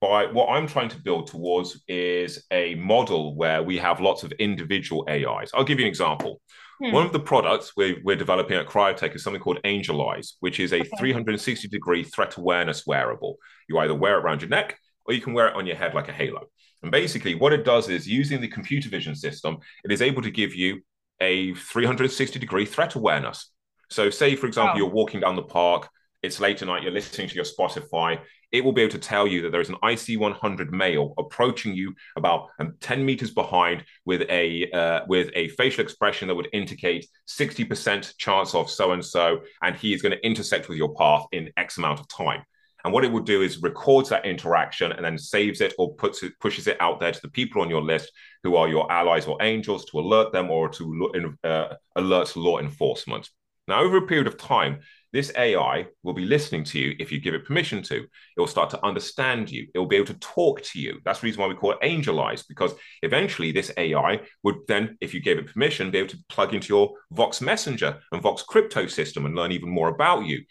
[0.00, 4.32] by what I'm trying to build towards is a model where we have lots of
[4.32, 5.50] individual AIs.
[5.54, 6.40] I'll give you an example.
[6.82, 6.92] Hmm.
[6.92, 10.60] One of the products we're, we're developing at Kryotech is something called Angel Eyes, which
[10.60, 10.90] is a Okay.
[10.98, 13.36] 360 degree threat awareness wearable.
[13.68, 15.94] You either wear it around your neck or you can wear it on your head
[15.94, 16.46] like a halo.
[16.82, 20.30] And basically, what it does is using the computer vision system, it is able to
[20.30, 20.82] give you
[21.20, 23.50] a 360 degree threat awareness.
[23.90, 24.78] So, say, for example, Wow.
[24.78, 25.88] you're walking down the park,
[26.22, 28.20] it's late at night, you're listening to your Spotify,
[28.52, 31.74] it will be able to tell you that there is an IC 100 male approaching
[31.74, 36.48] you about um, 10 meters behind with a uh, with a facial expression that would
[36.52, 40.94] indicate 60% chance of so and so, and he is going to intersect with your
[40.94, 42.42] path in X amount of time.
[42.86, 46.22] And what it will do is records that interaction and then saves it or puts
[46.22, 48.12] it pushes it out there to the people on your list
[48.44, 53.28] who are your allies or angels to alert them or to uh, alert law enforcement.
[53.66, 54.78] Now, over a period of time,
[55.12, 57.96] this AI will be listening to you if you give it permission to.
[57.96, 59.66] It will start to understand you.
[59.74, 61.00] It will be able to talk to you.
[61.04, 62.72] That's the reason why we call it angel eyes, because
[63.02, 66.68] eventually this AI would then, if you gave it permission, be able to plug into
[66.68, 70.44] your Vox Messenger and Vox crypto system and learn even more about you.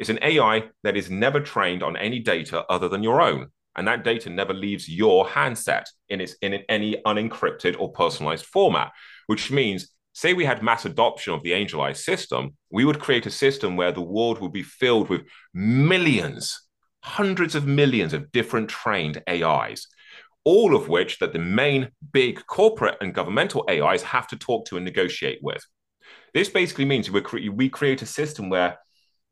[0.00, 3.48] It's an AI that is never trained on any data other than your own.
[3.76, 8.90] And that data never leaves your handset in its in any unencrypted or personalized format,
[9.26, 13.26] which means say we had mass adoption of the Angel Eyes system, we would create
[13.26, 15.22] a system where the world would be filled with
[15.54, 16.62] millions,
[17.04, 19.86] hundreds of millions of different trained AIs,
[20.44, 24.76] all of which that the main big corporate and governmental AIs have to talk to
[24.76, 25.62] and negotiate with.
[26.34, 28.78] This basically means we create a system where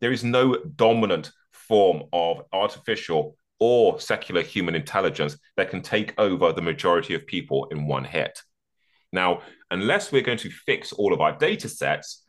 [0.01, 6.53] there is no dominant form of artificial or secular human intelligence that can take over
[6.53, 8.41] the majority of people in one hit.
[9.13, 12.25] Now, unless we're going to fix all of our data sets,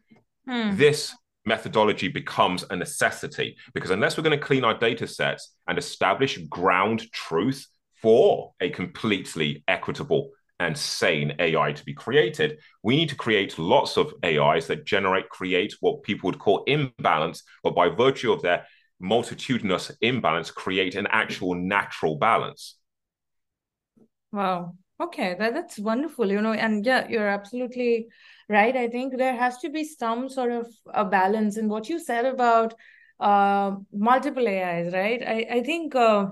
[0.50, 0.76] Hmm.
[0.78, 1.16] this
[1.46, 6.38] methodology becomes a necessity because unless we're going to clean our data sets and establish
[6.50, 7.68] ground truth
[8.02, 13.98] for a completely equitable and sane AI to be created, we need to create lots
[13.98, 18.66] of AIs that generate, create what people would call imbalance, but by virtue of their
[19.00, 22.76] multitudinous imbalance, create an actual natural balance.
[24.32, 24.76] Wow.
[25.02, 28.08] Okay, that, that's wonderful, you know, and yeah, you're absolutely
[28.50, 28.76] right.
[28.76, 32.26] I think there has to be some sort of a balance in what you said
[32.26, 32.74] about
[33.20, 35.24] uh, multiple AIs, right?
[35.26, 36.28] I, I think uh,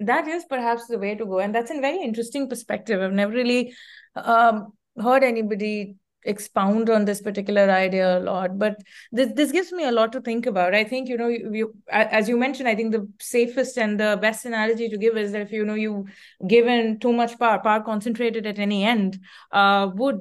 [0.00, 1.38] that is perhaps the way to go.
[1.38, 3.00] And that's a very interesting perspective.
[3.00, 3.74] I've never really
[4.14, 8.76] um, heard anybody expound on this particular idea a lot but
[9.12, 11.74] this this gives me a lot to think about i think you know you, you
[11.88, 15.42] as you mentioned i think the safest and the best analogy to give is that
[15.42, 16.04] if you know you
[16.46, 19.18] given too much power power concentrated at any end
[19.52, 20.20] uh would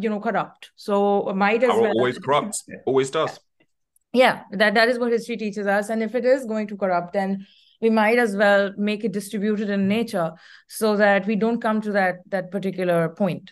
[0.00, 3.38] you know corrupt so might as Power well always corrupts always does
[4.12, 7.12] yeah that that is what history teaches us and if it is going to corrupt
[7.12, 7.46] then
[7.80, 10.32] we might as well make it distributed in nature
[10.68, 13.50] so that we don't come to that that particular point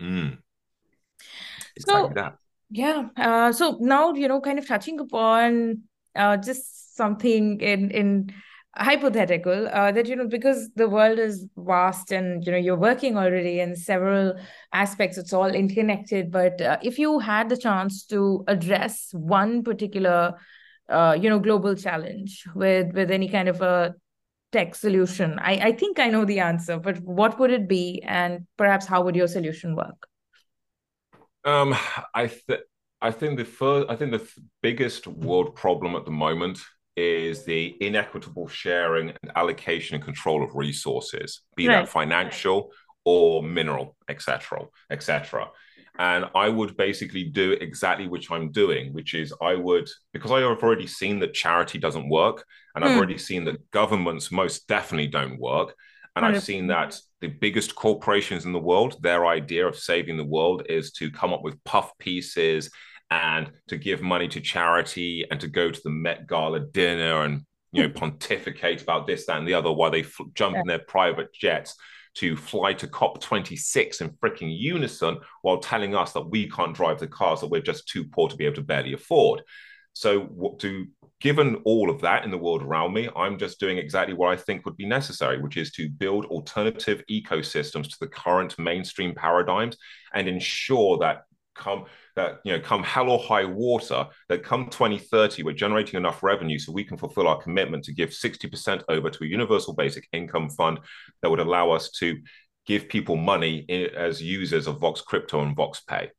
[0.00, 0.38] Mm.
[1.78, 2.34] So- Exactly that.
[2.70, 3.08] Yeah.
[3.16, 5.82] Uh, so now, you know, kind of touching upon
[6.14, 8.32] uh, just something in in
[8.74, 13.16] hypothetical uh, that you know because the world is vast and you know you're working
[13.16, 14.34] already in several
[14.72, 20.34] aspects it's all interconnected but uh, if you had the chance to address one particular
[20.88, 23.94] uh, you know global challenge with with any kind of a
[24.52, 25.38] tech solution?
[25.38, 28.02] I, I think I know the answer, but what would it be?
[28.04, 30.06] And perhaps how would your solution work?
[31.44, 31.76] Um,
[32.14, 32.60] I think
[33.00, 34.28] I think the first, I think the
[34.62, 36.58] biggest world problem at the moment
[36.96, 41.82] is the inequitable sharing and allocation and control of resources, be right.
[41.82, 42.72] that financial
[43.04, 45.48] or mineral, etc., etc.
[45.98, 50.40] And I would basically do exactly which I'm doing, which is I would, because I
[50.40, 52.44] have already seen that charity doesn't work,
[52.74, 52.98] and I've hmm.
[52.98, 55.74] already seen that governments most definitely don't work.
[56.14, 60.24] And I've seen that the biggest corporations in the world, their idea of saving the
[60.24, 62.70] world is to come up with puff pieces
[63.10, 67.42] and to give money to charity and to go to the Met Gala dinner and
[67.70, 70.62] you know pontificate about this, that, and the other while they f- jump yeah.
[70.62, 71.76] in their private jets
[72.16, 77.06] to fly to COP26 in freaking unison while telling us that we can't drive the
[77.06, 79.42] cars that we're just too poor to be able to barely afford.
[79.92, 80.86] So, to
[81.20, 84.36] given all of that in the world around me, I'm just doing exactly what I
[84.36, 89.78] think would be necessary, which is to build alternative ecosystems to the current mainstream paradigms
[90.12, 91.22] and ensure that
[91.54, 91.86] come
[92.16, 96.58] that you know come hell or high water that come 2030 we're generating enough revenue
[96.58, 100.48] so we can fulfill our commitment to give 60% over to a universal basic income
[100.50, 100.80] fund
[101.22, 102.16] that would allow us to
[102.66, 103.64] give people money
[103.96, 106.10] as users of vox crypto and vox pay.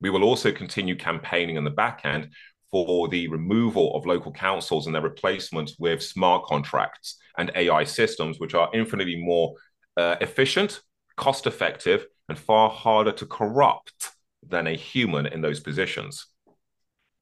[0.00, 2.30] We will also continue campaigning in the back end
[2.70, 8.40] for the removal of local councils and their replacement with smart contracts and ai systems
[8.40, 9.54] which are infinitely more
[9.96, 10.80] uh, efficient
[11.16, 14.03] cost effective and far harder to corrupt
[14.48, 16.26] than a human in those positions.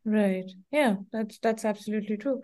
[0.04, 0.50] Right.
[0.72, 2.42] Yeah, that's that's absolutely true.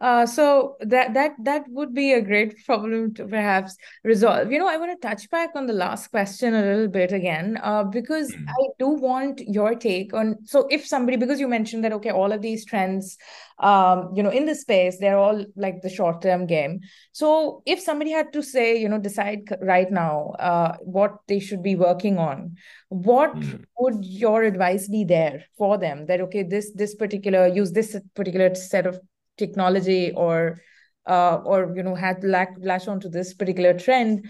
[0.00, 4.50] Uh, so that that that would be a great problem to perhaps resolve.
[4.50, 7.58] You know, I want to touch back on the last question a little bit again,
[7.62, 8.44] uh, because mm.
[8.48, 10.36] I do want your take on.
[10.44, 13.16] So, if somebody, because you mentioned that, okay, all of these trends,
[13.58, 16.80] um, you know, in the space, they're all like the short term game.
[17.12, 21.62] So, if somebody had to say, you know, decide right now uh, what they should
[21.62, 22.56] be working on,
[22.88, 23.64] what mm.
[23.78, 26.06] would your advice be there for them?
[26.06, 29.00] That okay, this this particular use this particular set of
[29.36, 30.60] technology or
[31.06, 34.26] uh, or you know had lack lash onto this particular trend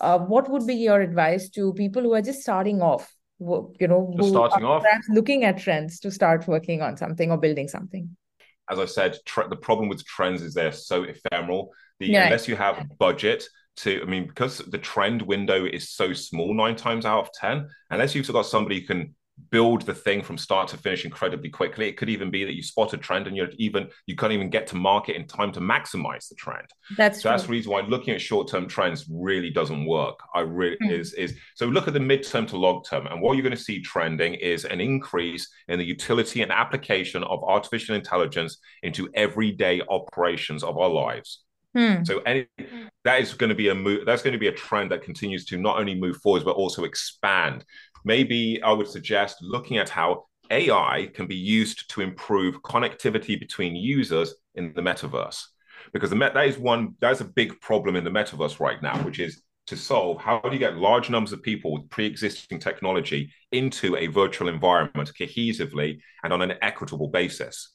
[0.00, 3.12] uh, what would be your advice to people who are just starting off?
[3.40, 4.84] You know just starting off?
[5.08, 8.16] looking at trends to start working on something or building something.
[8.70, 9.18] As i said
[9.50, 11.70] the problem with trends is they're so ephemeral.
[12.00, 12.24] The, yeah.
[12.24, 13.44] unless you have budget
[13.76, 17.68] to i mean because the trend window is so small nine times out of ten
[17.90, 19.14] unless you've got somebody who can
[19.50, 21.88] build the thing from start to finish incredibly quickly.
[21.88, 24.50] It could even be that you spot a trend and you're even you can't even
[24.50, 26.66] get to market in time to maximize the trend.
[26.96, 27.30] That's so true.
[27.30, 30.18] that's the reason why looking at short-term trends really doesn't work.
[30.34, 30.92] I really mm.
[30.92, 33.80] is is so look at the mid-term to long-term, and what you're going to see
[33.80, 40.62] trending is an increase in the utility and application of artificial intelligence into everyday operations
[40.62, 41.42] of our lives.
[41.74, 42.04] Hmm.
[42.04, 42.46] So any,
[43.02, 44.06] that is going to be a move.
[44.06, 46.84] That's going to be a trend that continues to not only move forwards but also
[46.84, 47.64] expand
[48.04, 53.74] maybe I would suggest looking at how AI can be used to improve connectivity between
[53.74, 55.44] users in the metaverse.
[55.92, 58.82] Because the met- that is one that is a big problem in the metaverse right
[58.82, 62.58] now, which is to solve how do you get large numbers of people with pre-existing
[62.58, 67.73] technology into a virtual environment cohesively and on an equitable basis.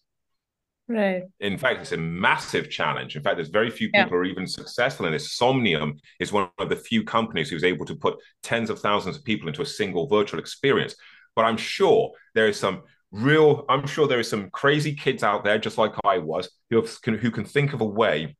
[0.89, 1.21] Right.
[1.39, 3.15] In fact, it's a massive challenge.
[3.15, 4.09] In fact, there's very few people yeah.
[4.09, 5.33] who are even successful in this.
[5.33, 9.23] Somnium is one of the few companies who's able to put tens of thousands of
[9.23, 10.95] people into a single virtual experience.
[11.35, 12.81] But I'm sure there is some
[13.11, 16.83] real, I'm sure there is some crazy kids out there, just like I was, who
[17.03, 18.35] can, who can think of a way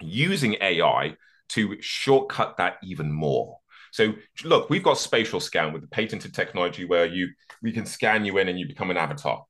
[0.00, 1.14] using AI
[1.50, 3.58] to shortcut that even more.
[3.92, 4.12] So
[4.42, 7.28] look, we've got spatial scan with the patented technology where you
[7.62, 9.44] we can scan you in and you become an avatar.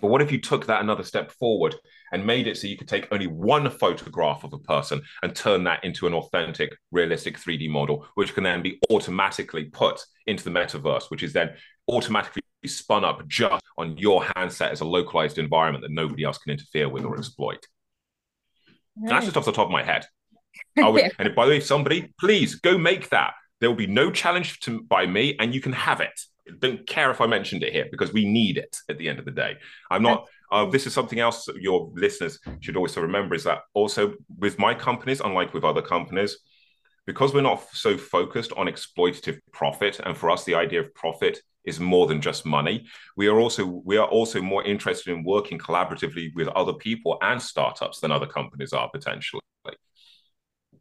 [0.00, 1.74] But what if you took that another step forward
[2.12, 5.64] and made it so you could take only one photograph of a person and turn
[5.64, 10.50] that into an authentic, realistic 3D model, which can then be automatically put into the
[10.50, 11.54] metaverse, which is then
[11.88, 16.52] automatically spun up just on your handset as a localized environment that nobody else can
[16.52, 17.66] interfere with or exploit.
[18.96, 19.10] Right.
[19.10, 20.06] That's just off the top of my head.
[20.76, 23.34] I would, and by the way, somebody, please go make that.
[23.60, 26.20] There will be no challenge to, by me, and you can have it
[26.58, 29.24] don't care if I mentioned it here because we need it at the end of
[29.24, 29.56] the day.
[29.90, 30.28] I'm not.
[30.50, 34.74] Uh, this is something else your listeners should also remember is that also with my
[34.74, 36.38] companies, unlike with other companies,
[37.06, 41.38] because we're not so focused on exploitative profit, and for us the idea of profit
[41.64, 42.84] is more than just money.
[43.16, 47.40] We are also we are also more interested in working collaboratively with other people and
[47.40, 49.40] startups than other companies are potentially.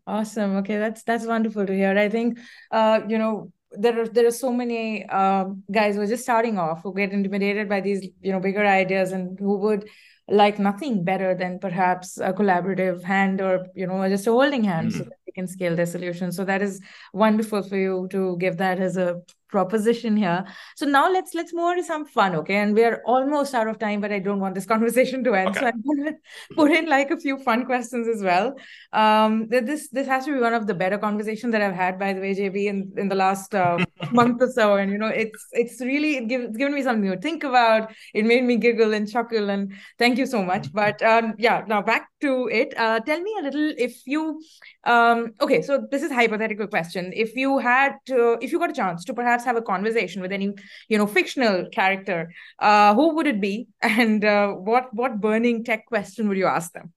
[0.08, 0.58] Awesome.
[0.58, 1.98] Okay, that's that's wonderful to hear.
[1.98, 2.40] I think
[2.72, 6.58] uh, you know there are there are so many uh, guys who are just starting
[6.58, 9.88] off who get intimidated by these you know bigger ideas and who would
[10.28, 14.92] like nothing better than perhaps a collaborative hand or you know just a holding hand
[14.92, 14.98] mm-hmm.
[15.00, 16.82] so that they can scale their solution so that is
[17.14, 19.22] wonderful for you to give that as a
[19.52, 20.46] proposition here.
[20.76, 22.56] So now let's let's move on to some fun, okay?
[22.56, 25.50] And we are almost out of time, but I don't want this conversation to end.
[25.50, 25.60] Okay.
[25.60, 26.18] So I'm gonna
[26.56, 28.56] put in like a few fun questions as well.
[28.94, 32.14] Um, this this has to be one of the better conversations that I've had, by
[32.14, 33.78] the way, JB, in, in the last uh,
[34.12, 34.76] month or so.
[34.76, 37.92] And you know, it's it's really it give, it's given me something to think about.
[38.14, 40.72] It made me giggle and chuckle, and thank you so much.
[40.72, 42.74] But um, yeah, now back to it.
[42.78, 44.42] Uh, tell me a little if you
[44.84, 47.12] um okay, so this is hypothetical question.
[47.14, 50.32] If you had to, if you got a chance to perhaps have a conversation with
[50.32, 50.54] any
[50.90, 55.86] you know fictional character uh, who would it be and uh, what what burning tech
[55.86, 56.94] question would you ask them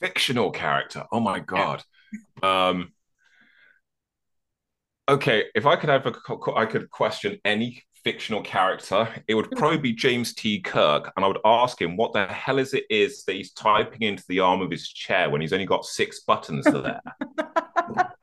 [0.00, 1.82] fictional character oh my god
[2.42, 2.68] yeah.
[2.68, 2.92] um
[5.08, 6.14] okay if i could have a
[6.54, 9.58] i could question any fictional character it would mm-hmm.
[9.58, 12.84] probably be james t kirk and i would ask him what the hell is it
[12.90, 16.20] is that he's typing into the arm of his chair when he's only got six
[16.20, 17.00] buttons there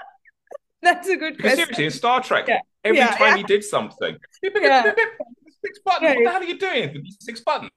[0.86, 1.58] That's a good question.
[1.58, 2.60] Seriously, in Star Trek, yeah.
[2.84, 3.38] every yeah, time yeah.
[3.38, 4.94] he did something, yeah.
[5.66, 6.16] six buttons.
[6.16, 7.72] What the hell are you doing with these six buttons?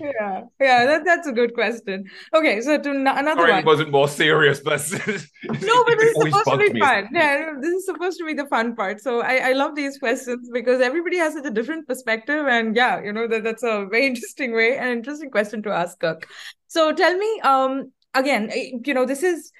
[0.00, 2.04] Yeah, yeah, that, that's a good question.
[2.34, 3.60] Okay, so to n- another Sorry, one.
[3.60, 7.08] it wasn't more serious, but no, but this is supposed to be fun.
[7.12, 9.00] Yeah, this is supposed to be the fun part.
[9.00, 13.02] So I, I love these questions because everybody has such a different perspective, and yeah,
[13.02, 16.28] you know that that's a very interesting way and interesting question to ask Kirk.
[16.68, 19.52] So tell me, um, again, eh, you know, this is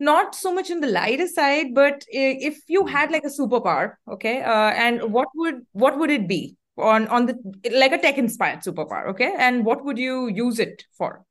[0.00, 2.88] not so much in the lighter side but if you hmm.
[2.88, 7.26] had like a superpower okay uh, and what would what would it be on on
[7.26, 7.36] the
[7.72, 11.24] like a tech inspired superpower okay and what would you use it for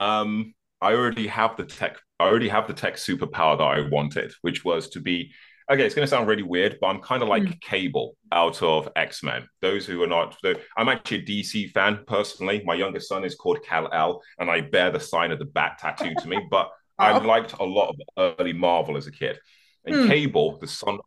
[0.00, 4.32] um i already have the tech i already have the tech superpower that i wanted
[4.42, 5.32] which was to be
[5.70, 7.60] okay it's going to sound really weird but i'm kind of like mm.
[7.60, 10.36] cable out of x-men those who are not
[10.76, 14.90] i'm actually a dc fan personally my youngest son is called kal-el and i bear
[14.90, 18.52] the sign of the bat tattooed to me but I liked a lot of early
[18.52, 19.38] Marvel as a kid.
[19.84, 20.08] And hmm.
[20.08, 20.98] Cable, the son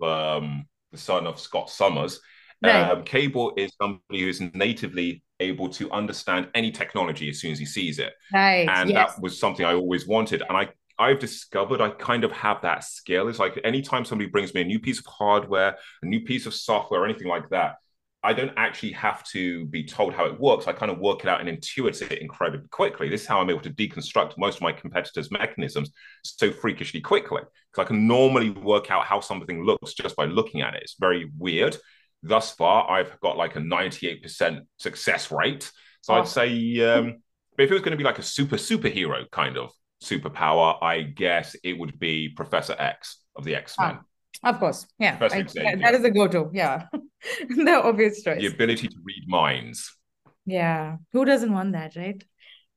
[0.00, 2.20] of um, the son of Scott Summers,
[2.62, 2.90] right.
[2.90, 7.58] um, Cable is somebody who is natively able to understand any technology as soon as
[7.58, 8.12] he sees it.
[8.32, 8.68] Right.
[8.68, 9.14] And yes.
[9.14, 10.42] that was something I always wanted.
[10.48, 13.28] And I I've discovered I kind of have that skill.
[13.28, 16.54] It's like anytime somebody brings me a new piece of hardware, a new piece of
[16.54, 17.76] software, anything like that,
[18.24, 20.68] I don't actually have to be told how it works.
[20.68, 23.08] I kind of work it out and intuit it incredibly quickly.
[23.08, 25.90] This is how I'm able to deconstruct most of my competitors' mechanisms
[26.22, 27.42] so freakishly quickly.
[27.42, 30.82] Because I can normally work out how something looks just by looking at it.
[30.82, 31.76] It's very weird.
[32.22, 35.70] Thus far, I've got like a 98% success rate.
[36.02, 36.18] So oh.
[36.18, 37.22] I'd say, um,
[37.56, 39.70] but if it was going to be like a super superhero kind of
[40.02, 44.00] superpower, I guess it would be Professor X of the X Men.
[44.44, 46.50] Of course, yeah, I, that is a go-to.
[46.52, 46.86] Yeah,
[47.48, 48.40] the obvious choice.
[48.40, 49.96] The ability to read minds.
[50.44, 52.22] Yeah, who doesn't want that, right?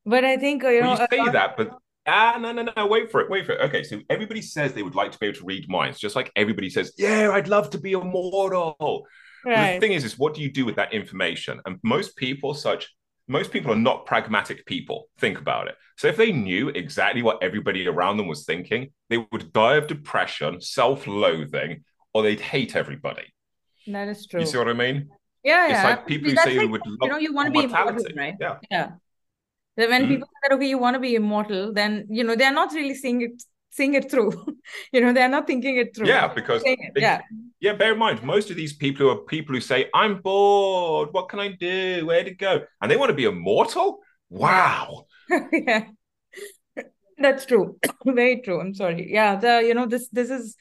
[0.06, 1.72] But I think uh, you well, know you say that, but
[2.06, 3.62] ah, no, no, no, wait for it, wait for it.
[3.62, 6.32] Okay, so everybody says they would like to be able to read minds, just like
[6.36, 9.08] everybody says, yeah, I'd love to be immortal.
[9.46, 9.74] Right.
[9.74, 11.62] The thing is, is what do you do with that information?
[11.66, 12.94] And most people, such
[13.28, 15.10] most people are not pragmatic people.
[15.20, 15.76] Think about it.
[15.98, 19.88] So if they knew exactly what everybody around them was thinking, they would die of
[19.88, 21.84] depression, self-loathing,
[22.14, 23.34] or they'd hate everybody.
[23.88, 24.42] That is true.
[24.42, 25.10] You see what I mean?
[25.44, 25.76] Yeah, yeah.
[25.76, 28.36] It's like people who say like, would you know you want to be immortal, right?
[28.40, 28.92] Yeah, yeah.
[29.76, 30.08] when mm-hmm.
[30.08, 33.22] people say okay, you want to be immortal, then you know they're not really seeing
[33.22, 33.44] it
[33.76, 34.32] seeing it through.
[34.92, 36.08] you know, they're not thinking it through.
[36.08, 36.64] Yeah, because
[36.96, 37.22] yeah.
[37.60, 41.10] Yeah, bear in mind, most of these people who are people who say, I'm bored,
[41.12, 42.06] what can I do?
[42.06, 42.62] Where to go?
[42.82, 44.00] And they want to be immortal?
[44.30, 45.06] Wow.
[45.52, 45.86] yeah.
[47.18, 47.78] That's true.
[48.06, 48.60] Very true.
[48.62, 49.12] I'm sorry.
[49.12, 50.56] Yeah, the you know, this this is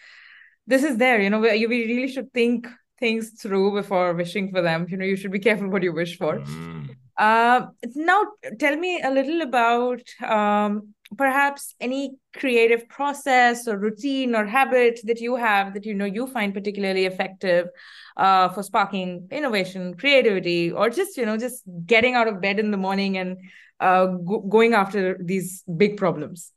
[0.66, 2.66] this is there, you know, you we really should think
[2.98, 4.86] things through before wishing for them.
[4.88, 6.38] You know, you should be careful what you wish for.
[6.38, 6.90] Mm.
[7.16, 8.22] Uh, now,
[8.58, 15.20] tell me a little about um, perhaps any creative process or routine or habit that
[15.20, 17.68] you have that you know you find particularly effective
[18.16, 22.70] uh, for sparking innovation, creativity, or just you know just getting out of bed in
[22.70, 23.38] the morning and
[23.80, 26.52] uh, go- going after these big problems.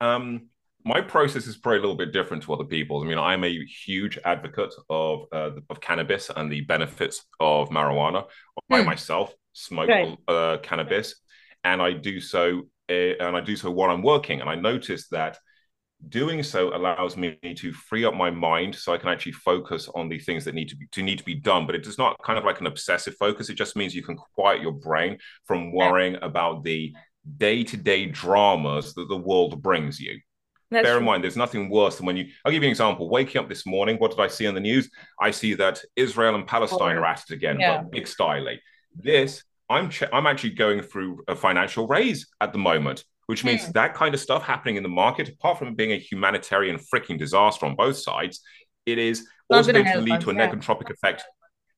[0.00, 0.48] Um,
[0.84, 3.04] my process is probably a little bit different to other people's.
[3.04, 8.24] I mean, I'm a huge advocate of uh, of cannabis and the benefits of marijuana.
[8.70, 8.86] I hmm.
[8.86, 10.18] myself smoke right.
[10.28, 11.16] uh, cannabis,
[11.62, 14.40] and I do so and I do so while I'm working.
[14.40, 15.38] And I noticed that
[16.08, 20.08] doing so allows me to free up my mind so I can actually focus on
[20.08, 21.66] the things that need to be to need to be done.
[21.66, 23.48] But it does not kind of like an obsessive focus.
[23.48, 26.94] It just means you can quiet your brain from worrying about the
[27.38, 30.20] day-to-day dramas that the world brings you.
[30.70, 32.26] That's Bear in mind, there's nothing worse than when you.
[32.44, 33.08] I'll give you an example.
[33.08, 34.90] Waking up this morning, what did I see on the news?
[35.20, 37.82] I see that Israel and Palestine oh, are at it again, yeah.
[37.82, 38.58] but big styly.
[38.94, 43.64] This I'm ch- I'm actually going through a financial raise at the moment, which means
[43.64, 43.72] Hmm.
[43.72, 47.66] that kind of stuff happening in the market, apart from being a humanitarian freaking disaster
[47.66, 48.40] on both sides,
[48.86, 50.50] it is Not also going to lead to a yeah.
[50.50, 51.24] negentropic effect.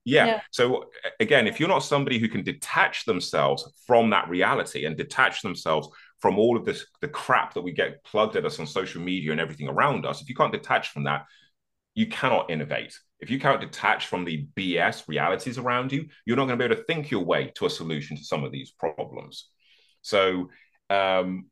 [0.03, 0.25] Yeah.
[0.25, 0.41] Yeah.
[0.51, 0.85] So
[1.19, 5.89] again, if you're not somebody who can detach themselves from that reality and detach themselves
[6.19, 9.31] from all of this the crap that we get plugged at us on social media
[9.31, 11.25] and everything around us, if you can't detach from that,
[11.93, 12.97] you cannot innovate.
[13.19, 16.71] If you can't detach from the BS realities around you, you're not going to be
[16.71, 19.49] able to think your way to a solution to some of these problems.
[20.01, 20.49] So,
[20.89, 21.47] um,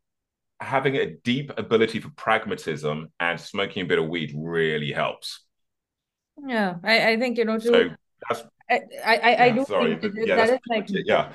[0.62, 5.42] having a deep ability for pragmatism and smoking a bit of weed really helps.
[6.46, 7.90] Yeah, I, I think, you know, to So
[8.30, 10.88] that's I, I, I I yeah, do sorry, think but that yeah, that's like.
[11.06, 11.32] Yeah,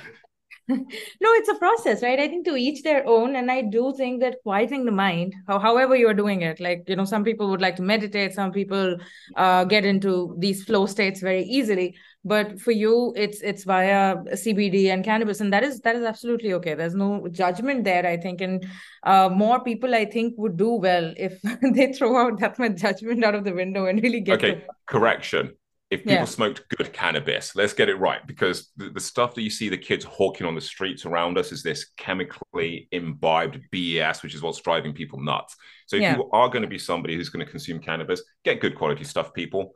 [1.20, 2.18] No, it's a process, right?
[2.18, 3.36] I think to each their own.
[3.36, 6.96] And I do think that quieting the mind, how, however you're doing it, like, you
[6.96, 8.96] know, some people would like to meditate, some people
[9.36, 11.96] uh, get into these flow states very easily.
[12.24, 16.52] But for you, it's it's via CBD and cannabis, and that is that is absolutely
[16.52, 16.74] okay.
[16.74, 18.66] There's no judgment there, I think, and
[19.04, 21.40] uh, more people, I think, would do well if
[21.74, 24.66] they throw out that much judgment out of the window and really get okay, to
[24.86, 25.54] correction.
[25.90, 26.24] If people Yeah.
[26.24, 29.76] smoked good cannabis, let's get it right because the, the stuff that you see the
[29.76, 34.60] kids hawking on the streets around us is this chemically imbibed BS, which is what's
[34.60, 35.56] driving people nuts.
[35.86, 36.16] So if Yeah.
[36.16, 39.34] you are going to be somebody who's going to consume cannabis, get good quality stuff,
[39.34, 39.72] people.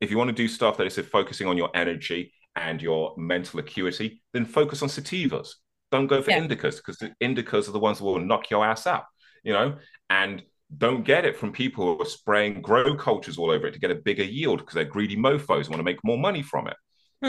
[0.00, 3.60] If you want to do stuff that is focusing on your energy and your mental
[3.60, 5.50] acuity, then focus on sativas.
[5.90, 6.40] Don't go for Yeah.
[6.40, 9.04] indicas because the indicas are the ones that will knock your ass out,
[9.42, 9.76] you know?
[10.08, 10.42] And
[10.76, 13.90] don't get it from people who are spraying grow cultures all over it to get
[13.90, 16.76] a bigger yield because they're greedy mofos and want to make more money from it.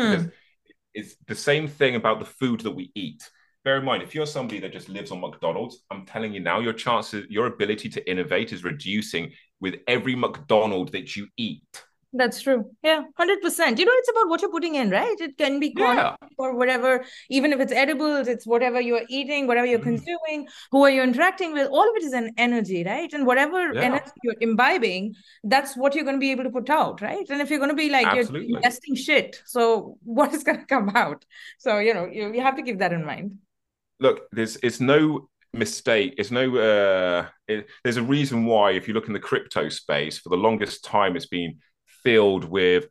[0.02, 0.30] Because Hmm.
[0.94, 3.30] it's the same thing about the food that we eat.
[3.64, 6.60] Bear in mind, if you're somebody that just lives on McDonald's, I'm telling you now,
[6.60, 11.84] your chances, your ability to innovate is reducing with every McDonald that you eat.
[12.14, 12.66] That's true.
[12.84, 13.80] Yeah, 100%.
[13.80, 15.16] You know, it's about what you're putting in, right?
[15.20, 16.16] It can be corn Yeah.
[16.38, 19.84] or whatever, even if it's edibles, it's whatever you're eating, whatever you're Mm.
[19.84, 23.12] consuming, who are you interacting with, all of it is an energy, right?
[23.14, 23.82] And whatever Yeah.
[23.84, 27.26] energy you're imbibing, that's what you're going to be able to put out, right?
[27.30, 28.48] And if you're going to be like, Absolutely.
[28.50, 31.24] you're ingesting shit, so what is going to come out?
[31.60, 33.38] So, you know, you, you have to keep that in mind.
[34.00, 38.94] look there's it's no mistake it's no uh it, there's a reason why if you
[38.94, 41.60] look in the crypto space for the longest time it's been
[42.04, 42.88] filled with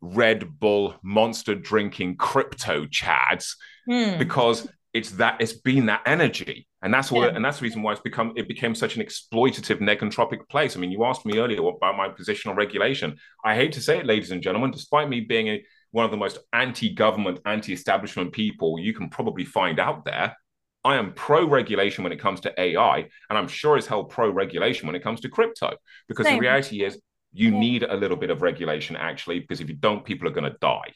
[0.00, 3.54] red bull monster drinking crypto chads
[3.86, 4.18] Hmm.
[4.18, 7.36] because it's that it's been that energy and that's what Yeah.
[7.36, 10.80] and that's the reason why it's become it became such an exploitative negentropic place i
[10.80, 14.06] mean you asked me earlier about my position on regulation i hate to say it
[14.06, 18.92] ladies and gentlemen despite me being a, one of the most anti-government anti-establishment people you
[18.94, 20.36] can probably find out there
[20.84, 22.98] i am pro-regulation when it comes to ai
[23.28, 25.74] and i'm sure as hell pro-regulation when it comes to crypto
[26.08, 26.36] because Same.
[26.36, 27.00] the reality is
[27.32, 27.58] you Yeah.
[27.58, 30.56] need a little bit of regulation actually because if you don't people are going to
[30.60, 30.92] die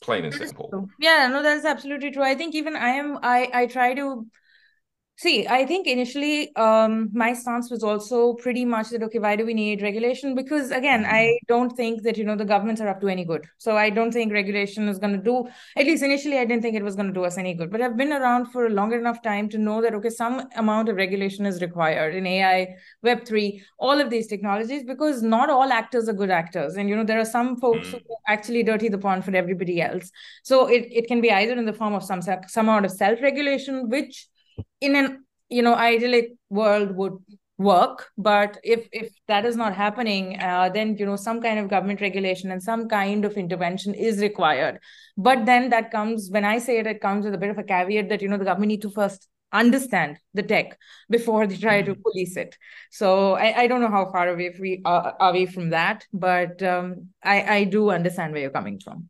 [0.00, 0.76] plain and simple.
[0.98, 2.22] Yeah, no, that's absolutely true.
[2.22, 4.26] I think even I am I I try to
[5.18, 9.44] see, I think initially um my stance was also pretty much that okay, why do
[9.44, 10.34] we need regulation?
[10.34, 13.44] Because again, I don't think that you know the governments are up to any good.
[13.58, 16.76] So I don't think regulation is going to do at least initially I didn't think
[16.76, 17.70] it was going to do us any good.
[17.72, 20.88] But I've been around for a long enough time to know that okay, some amount
[20.88, 26.08] of regulation is required in AI, Web3, all of these technologies because not all actors
[26.08, 26.76] are good actors.
[26.76, 28.02] And you know, there are some folks Mm.
[28.06, 30.10] who actually dirty the pond for everybody else.
[30.44, 33.88] So it, it can be either in the form of some some amount of self-regulation,
[33.88, 34.26] which
[34.80, 37.18] in an you know idyllic world would
[37.58, 38.08] work.
[38.16, 42.00] But if if that is not happening, uh, then you know some kind of government
[42.00, 44.78] regulation and some kind of intervention is required.
[45.16, 47.64] But then that comes when I say it, it comes with a bit of a
[47.64, 50.78] caveat that you know the government need to first understand the tech
[51.08, 52.56] before they try to police it.
[52.90, 56.62] So I, I don't know how far away we are, are we from that, but
[56.62, 59.08] um, I I do understand where you're coming from.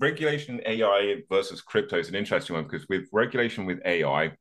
[0.00, 4.32] Regulation AI versus crypto is an interesting one because with regulation with AI,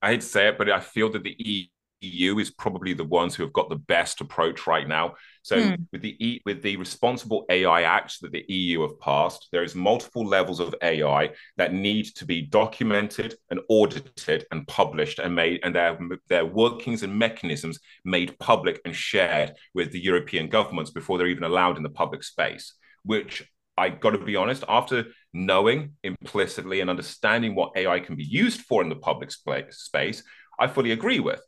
[0.00, 1.68] I hate to say it, but I feel that the
[2.00, 5.14] EU is probably the ones who have got the best approach right now.
[5.42, 5.88] So Hmm.
[5.92, 9.74] with the e, with the responsible AI Act that the EU have passed, there is
[9.74, 15.60] multiple levels of AI that need to be documented and audited and published and made
[15.64, 21.18] and their their workings and mechanisms made public and shared with the European governments before
[21.18, 23.42] they're even allowed in the public space, which
[23.78, 28.62] I got to be honest, after knowing implicitly and understanding what AI can be used
[28.62, 30.22] for in the public spa- space,
[30.58, 31.40] I fully agree with.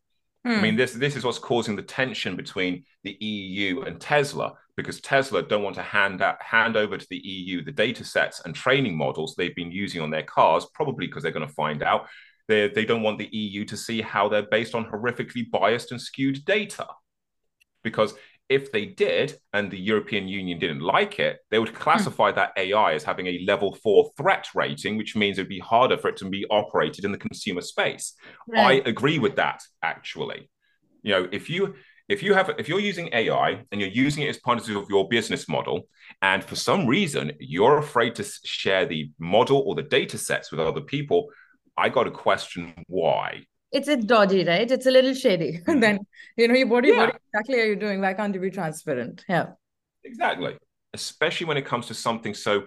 [0.44, 0.62] I Hmm.
[0.62, 5.42] mean, this this is what's causing the tension between the EU and Tesla because Tesla
[5.42, 8.96] don't want to hand out, hand over to the EU the data sets and training
[8.96, 12.08] models they've been using on their cars, probably because they're going to find out
[12.48, 16.00] they they don't want the EU to see how they're based on horrifically biased and
[16.00, 16.86] skewed data.
[17.82, 18.14] because
[18.50, 22.34] if they did and the European Union didn't like it, they would classify mm.
[22.34, 26.08] that AI as having a level four threat rating, which means it'd be harder for
[26.08, 28.14] it to be operated in the consumer space.
[28.48, 28.84] Right.
[28.84, 30.50] I agree with that, actually.
[31.02, 31.76] You know, if you
[32.08, 35.08] if you have if you're using AI and you're using it as part of your
[35.08, 35.88] business model,
[36.20, 40.58] and for some reason you're afraid to share the model or the data sets with
[40.58, 41.28] other people,
[41.76, 44.70] I got to question why it's it's dodgy, right?
[44.70, 45.56] It's a little shady.
[45.56, 45.80] And mm-hmm.
[45.80, 45.98] then
[46.36, 46.96] you know, what, yeah.
[46.96, 48.00] what exactly are you doing?
[48.00, 49.24] Why can't you be transparent?
[49.28, 49.50] Yeah.
[50.04, 50.56] Exactly.
[50.94, 52.64] Especially when it comes to something so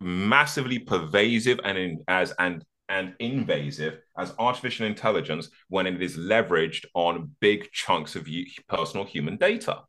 [0.00, 6.84] massively pervasive and in, as and and invasive as artificial intelligence when it is leveraged
[6.94, 8.28] on big chunks of
[8.68, 9.80] personal human data.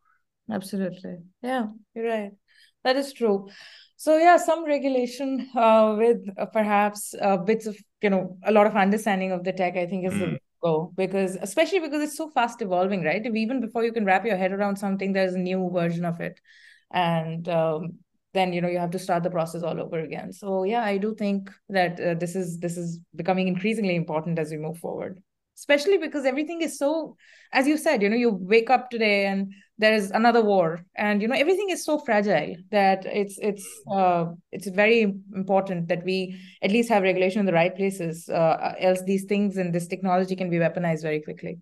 [0.50, 1.18] Absolutely.
[1.42, 2.32] Yeah, you're right.
[2.84, 3.50] That is true.
[4.04, 8.68] So yeah, some regulation uh, with uh, perhaps uh, bits of you know a lot
[8.68, 9.78] of understanding of the tech.
[9.78, 10.20] I think is mm.
[10.20, 13.26] the go because especially because it's so fast evolving, right?
[13.26, 16.38] Even before you can wrap your head around something, there's a new version of it,
[16.92, 17.94] and um,
[18.34, 20.34] then you know you have to start the process all over again.
[20.34, 24.52] So yeah, I do think that uh, this is this is becoming increasingly important as
[24.52, 25.24] we move forward
[25.58, 27.16] especially because everything is so
[27.52, 30.86] as you said you know you wake up today and there is another war.
[30.96, 35.02] And you know everything is so fragile that it's it's uh, it's very
[35.36, 39.58] important that we at least have regulation in the right places uh, else these things
[39.58, 41.60] and this technology can be weaponized very quickly.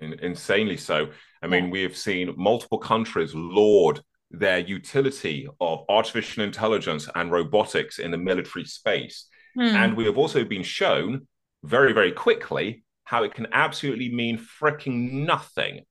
[0.00, 1.08] Insanely so.
[1.42, 7.98] I mean we have seen multiple countries laud their utility of artificial intelligence and robotics
[7.98, 9.26] in the military space.
[9.54, 9.76] Hmm.
[9.82, 11.26] and we have also been shown
[11.62, 15.84] very, very quickly how it can absolutely mean freaking nothing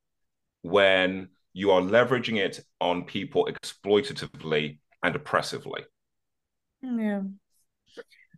[0.61, 5.81] when you are leveraging it on people exploitatively and oppressively.
[6.81, 7.21] Yeah.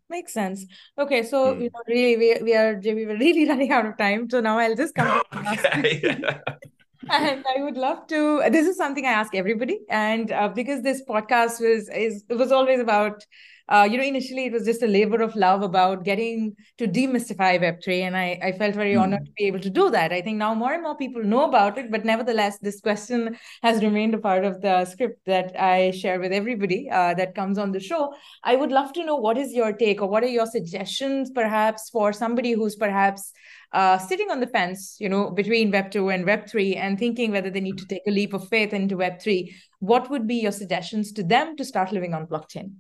[0.09, 0.65] Makes sense.
[0.97, 1.63] Okay, so mm.
[1.63, 4.29] you know, really, we, we are we were really running out of time.
[4.29, 6.01] So now I'll just come okay.
[7.09, 8.43] and I would love to.
[8.51, 12.51] This is something I ask everybody, and uh, because this podcast was is it was
[12.51, 13.25] always about
[13.70, 17.59] uh, you know, initially it was just a labor of love about getting to demystify
[17.59, 18.01] Web3.
[18.01, 19.01] And I, I felt very mm.
[19.01, 20.11] honored to be able to do that.
[20.11, 23.82] I think now more and more people know about it, but nevertheless, this question has
[23.82, 27.72] remained a part of the script that I share with everybody uh, that comes on
[27.72, 28.14] the show.
[28.43, 31.89] I would love to know what is your take or what are your suggestions, perhaps,
[31.89, 33.32] for somebody who's perhaps
[33.72, 37.32] uh, sitting on the fence, you know, between Web 2 and Web 3 and thinking
[37.32, 40.36] whether they need to take a leap of faith into Web 3, what would be
[40.36, 42.74] your suggestions to them to start living on blockchain?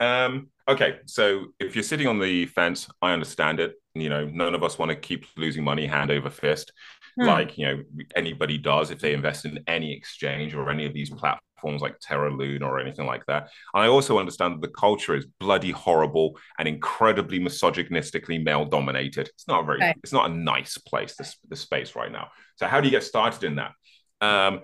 [0.00, 3.74] Um, okay, so if you're sitting on the fence, I understand it.
[3.94, 6.72] You know, none of us want to keep losing money hand over fist,
[7.18, 7.26] hmm.
[7.26, 7.82] like you know
[8.16, 12.32] anybody does if they invest in any exchange or any of these platforms like Terra
[12.34, 13.50] Luna or anything like that.
[13.74, 19.28] And I also understand that the culture is bloody horrible and incredibly misogynistically male dominated.
[19.28, 19.94] It's not a very, okay.
[20.02, 21.16] it's not a nice place.
[21.16, 22.28] This this space right now.
[22.56, 23.72] So how do you get started in that?
[24.20, 24.60] Um,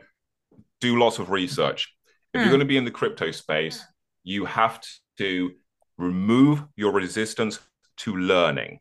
[0.81, 1.93] do lots of research.
[2.33, 2.45] If hmm.
[2.45, 3.85] you're going to be in the crypto space,
[4.23, 4.81] you have
[5.19, 5.53] to
[5.99, 7.59] remove your resistance
[7.99, 8.81] to learning.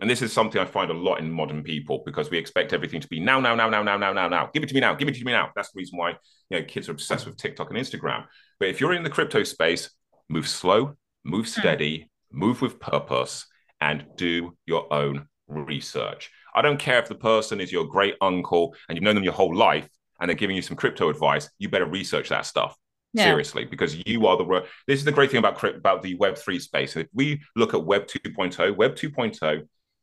[0.00, 3.00] And this is something I find a lot in modern people because we expect everything
[3.00, 4.50] to be now, now, now, now, now, now, now, now.
[4.52, 4.94] Give it to me now.
[4.94, 5.50] Give it to me now.
[5.56, 6.10] That's the reason why
[6.50, 8.24] you know kids are obsessed with TikTok and Instagram.
[8.60, 9.90] But if you're in the crypto space,
[10.28, 11.60] move slow, move hmm.
[11.60, 13.46] steady, move with purpose,
[13.80, 16.30] and do your own research.
[16.54, 19.32] I don't care if the person is your great uncle and you've known them your
[19.32, 19.88] whole life
[20.20, 21.48] and they're giving you some crypto advice.
[21.58, 22.76] You better research that stuff
[23.12, 23.24] yeah.
[23.24, 24.66] seriously because you are the world.
[24.86, 27.84] this is the great thing about about the web 3 space if we look at
[27.84, 29.62] web 2.0 web 2.0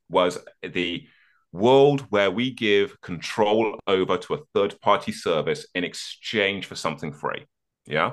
[0.10, 1.08] was the
[1.52, 7.14] world where we give control over to a third party service in exchange for something
[7.14, 7.46] free
[7.86, 8.12] yeah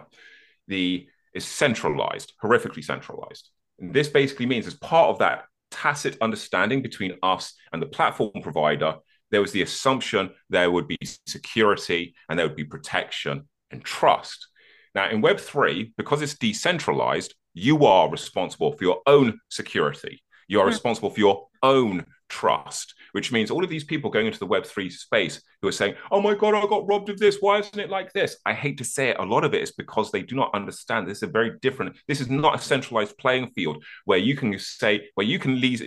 [0.68, 6.82] the is centralized horrifically centralized and this basically means as part of that tacit understanding
[6.82, 8.96] between us and the platform provider
[9.30, 14.48] there was the assumption there would be security and there would be protection and trust
[14.94, 20.22] now, in Web3, because it's decentralized, you are responsible for your own security.
[20.48, 20.70] You are hmm.
[20.70, 24.90] responsible for your own trust, which means all of these people going into the Web3
[24.90, 27.38] space who are saying, oh my God, I got robbed of this.
[27.40, 28.36] Why isn't it like this?
[28.44, 29.18] I hate to say it.
[29.18, 31.96] A lot of it is because they do not understand this is a very different,
[32.08, 35.82] this is not a centralized playing field where you can say, where you can leave,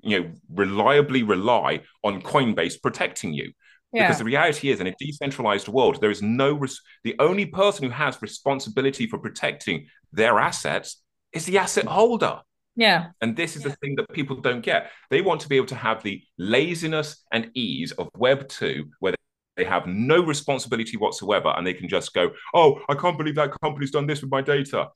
[0.00, 3.52] you know, reliably rely on Coinbase protecting you.
[3.92, 4.06] Yeah.
[4.06, 7.84] Because the reality is, in a decentralized world, there is no res- the only person
[7.84, 12.40] who has responsibility for protecting their assets is the asset holder.
[12.76, 13.08] Yeah.
[13.20, 13.70] And this is yeah.
[13.70, 14.90] the thing that people don't get.
[15.10, 19.14] They want to be able to have the laziness and ease of Web 2, where
[19.56, 23.58] they have no responsibility whatsoever and they can just go, oh, I can't believe that
[23.60, 24.88] company's done this with my data.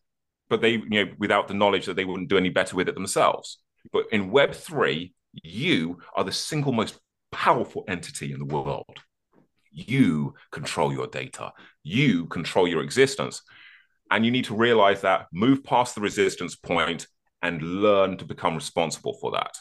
[0.48, 2.94] But they, you know, without the knowledge that they wouldn't do any better with it
[2.94, 3.58] themselves.
[3.92, 5.12] But in Web 3,
[5.42, 7.00] you are the single most
[7.32, 9.00] powerful entity in the world.
[9.72, 11.52] You control your data.
[11.82, 13.42] You control your existence.
[14.10, 17.06] And you need to realize that, move past the resistance point
[17.40, 19.56] and learn to become responsible for that.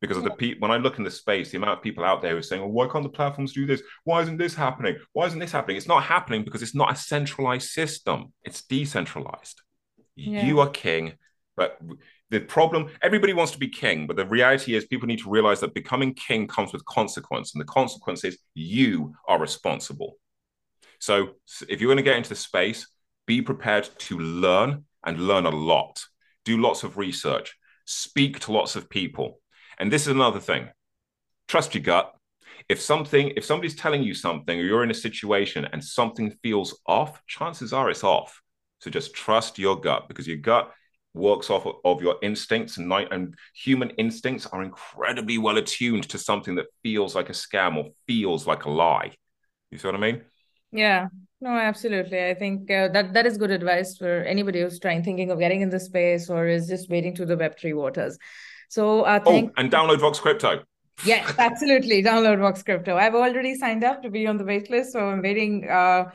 [0.00, 2.22] Because of the pe- when I look in the space, the amount of people out
[2.22, 3.82] there who are saying, well, why can't the platforms do this?
[4.04, 4.96] Why isn't this happening?
[5.12, 5.76] Why isn't this happening?
[5.76, 8.32] It's not happening because it's not a centralized system.
[8.44, 9.60] It's decentralized.
[10.14, 10.44] Yeah.
[10.44, 11.14] You are king,
[11.56, 11.80] but
[12.30, 15.60] the problem everybody wants to be king but the reality is people need to realize
[15.60, 20.16] that becoming king comes with consequence and the consequence is you are responsible.
[21.00, 21.36] So
[21.68, 22.86] if you're going to get into the space
[23.28, 26.04] be prepared to learn and learn a lot.
[26.44, 27.56] Do lots of research.
[27.84, 29.40] Speak to lots of people.
[29.78, 30.68] And this is another thing.
[31.46, 32.12] Trust your gut.
[32.68, 36.80] If something if somebody's telling you something or you're in a situation and something feels
[36.86, 38.42] off chances are it's off.
[38.80, 40.72] So just trust your gut because your gut
[41.18, 42.78] works off of your instincts.
[42.78, 47.32] And night and human instincts are incredibly well attuned to something that feels like a
[47.32, 49.12] scam or feels like a lie.
[49.70, 50.22] You see what i mean?
[50.72, 51.08] Yeah.
[51.40, 52.24] No absolutely.
[52.24, 55.60] I think uh, that that is good advice for anybody who's trying thinking of getting
[55.60, 58.18] in the space or is just waiting to the web3 waters.
[58.68, 60.62] So uh oh, thank- oh and download vox crypto.
[61.04, 62.02] Yes absolutely.
[62.02, 62.96] Download vox crypto.
[62.96, 66.10] I've already signed up to be on the wait list so i'm waiting uh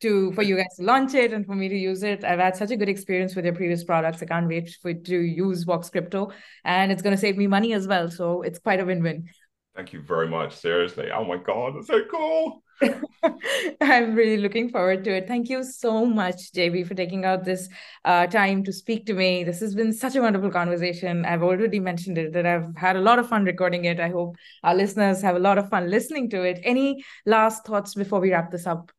[0.00, 2.24] to for you guys to launch it and for me to use it.
[2.24, 4.22] I've had such a good experience with your previous products.
[4.22, 6.32] I can't wait for to use Vox Crypto,
[6.64, 8.10] and it's going to save me money as well.
[8.10, 9.28] So it's quite a win-win.
[9.74, 10.56] Thank you very much.
[10.56, 12.62] Seriously, oh my god, that's so cool.
[13.80, 15.28] I'm really looking forward to it.
[15.28, 17.68] Thank you so much, JB, for taking out this
[18.04, 19.44] uh, time to speak to me.
[19.44, 21.24] This has been such a wonderful conversation.
[21.24, 24.00] I've already mentioned it that I've had a lot of fun recording it.
[24.00, 26.60] I hope our listeners have a lot of fun listening to it.
[26.62, 28.90] Any last thoughts before we wrap this up?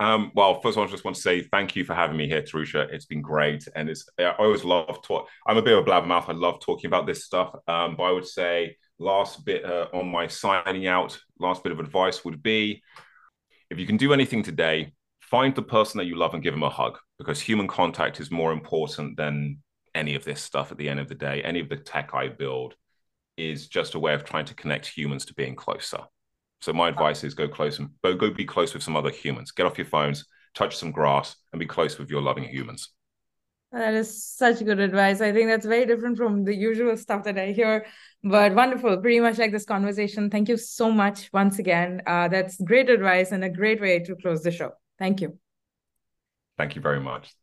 [0.00, 2.26] Um, well, first of all, I just want to say thank you for having me
[2.26, 2.92] here, Tarusha.
[2.92, 5.28] It's been great, and it's I always love talk.
[5.46, 6.28] I'm a bit of a blabbermouth.
[6.28, 7.54] I love talking about this stuff.
[7.68, 11.78] Um, but I would say last bit uh, on my signing out, last bit of
[11.78, 12.82] advice would be,
[13.70, 16.62] if you can do anything today, find the person that you love and give them
[16.64, 19.58] a hug, because human contact is more important than
[19.94, 20.72] any of this stuff.
[20.72, 22.74] At the end of the day, any of the tech I build
[23.36, 26.00] is just a way of trying to connect humans to being closer.
[26.62, 29.50] So my advice is go close and go go be close with some other humans.
[29.50, 32.88] Get off your phones, touch some grass, and be close with your loving humans.
[33.72, 35.20] That is such good advice.
[35.20, 37.86] I think that's very different from the usual stuff that I hear,
[38.22, 38.98] but wonderful.
[38.98, 40.30] Pretty much like this conversation.
[40.30, 42.02] Thank you so much once again.
[42.06, 44.72] Uh, that's great advice and a great way to close the show.
[44.98, 45.38] Thank you.
[46.58, 47.34] Thank you very much.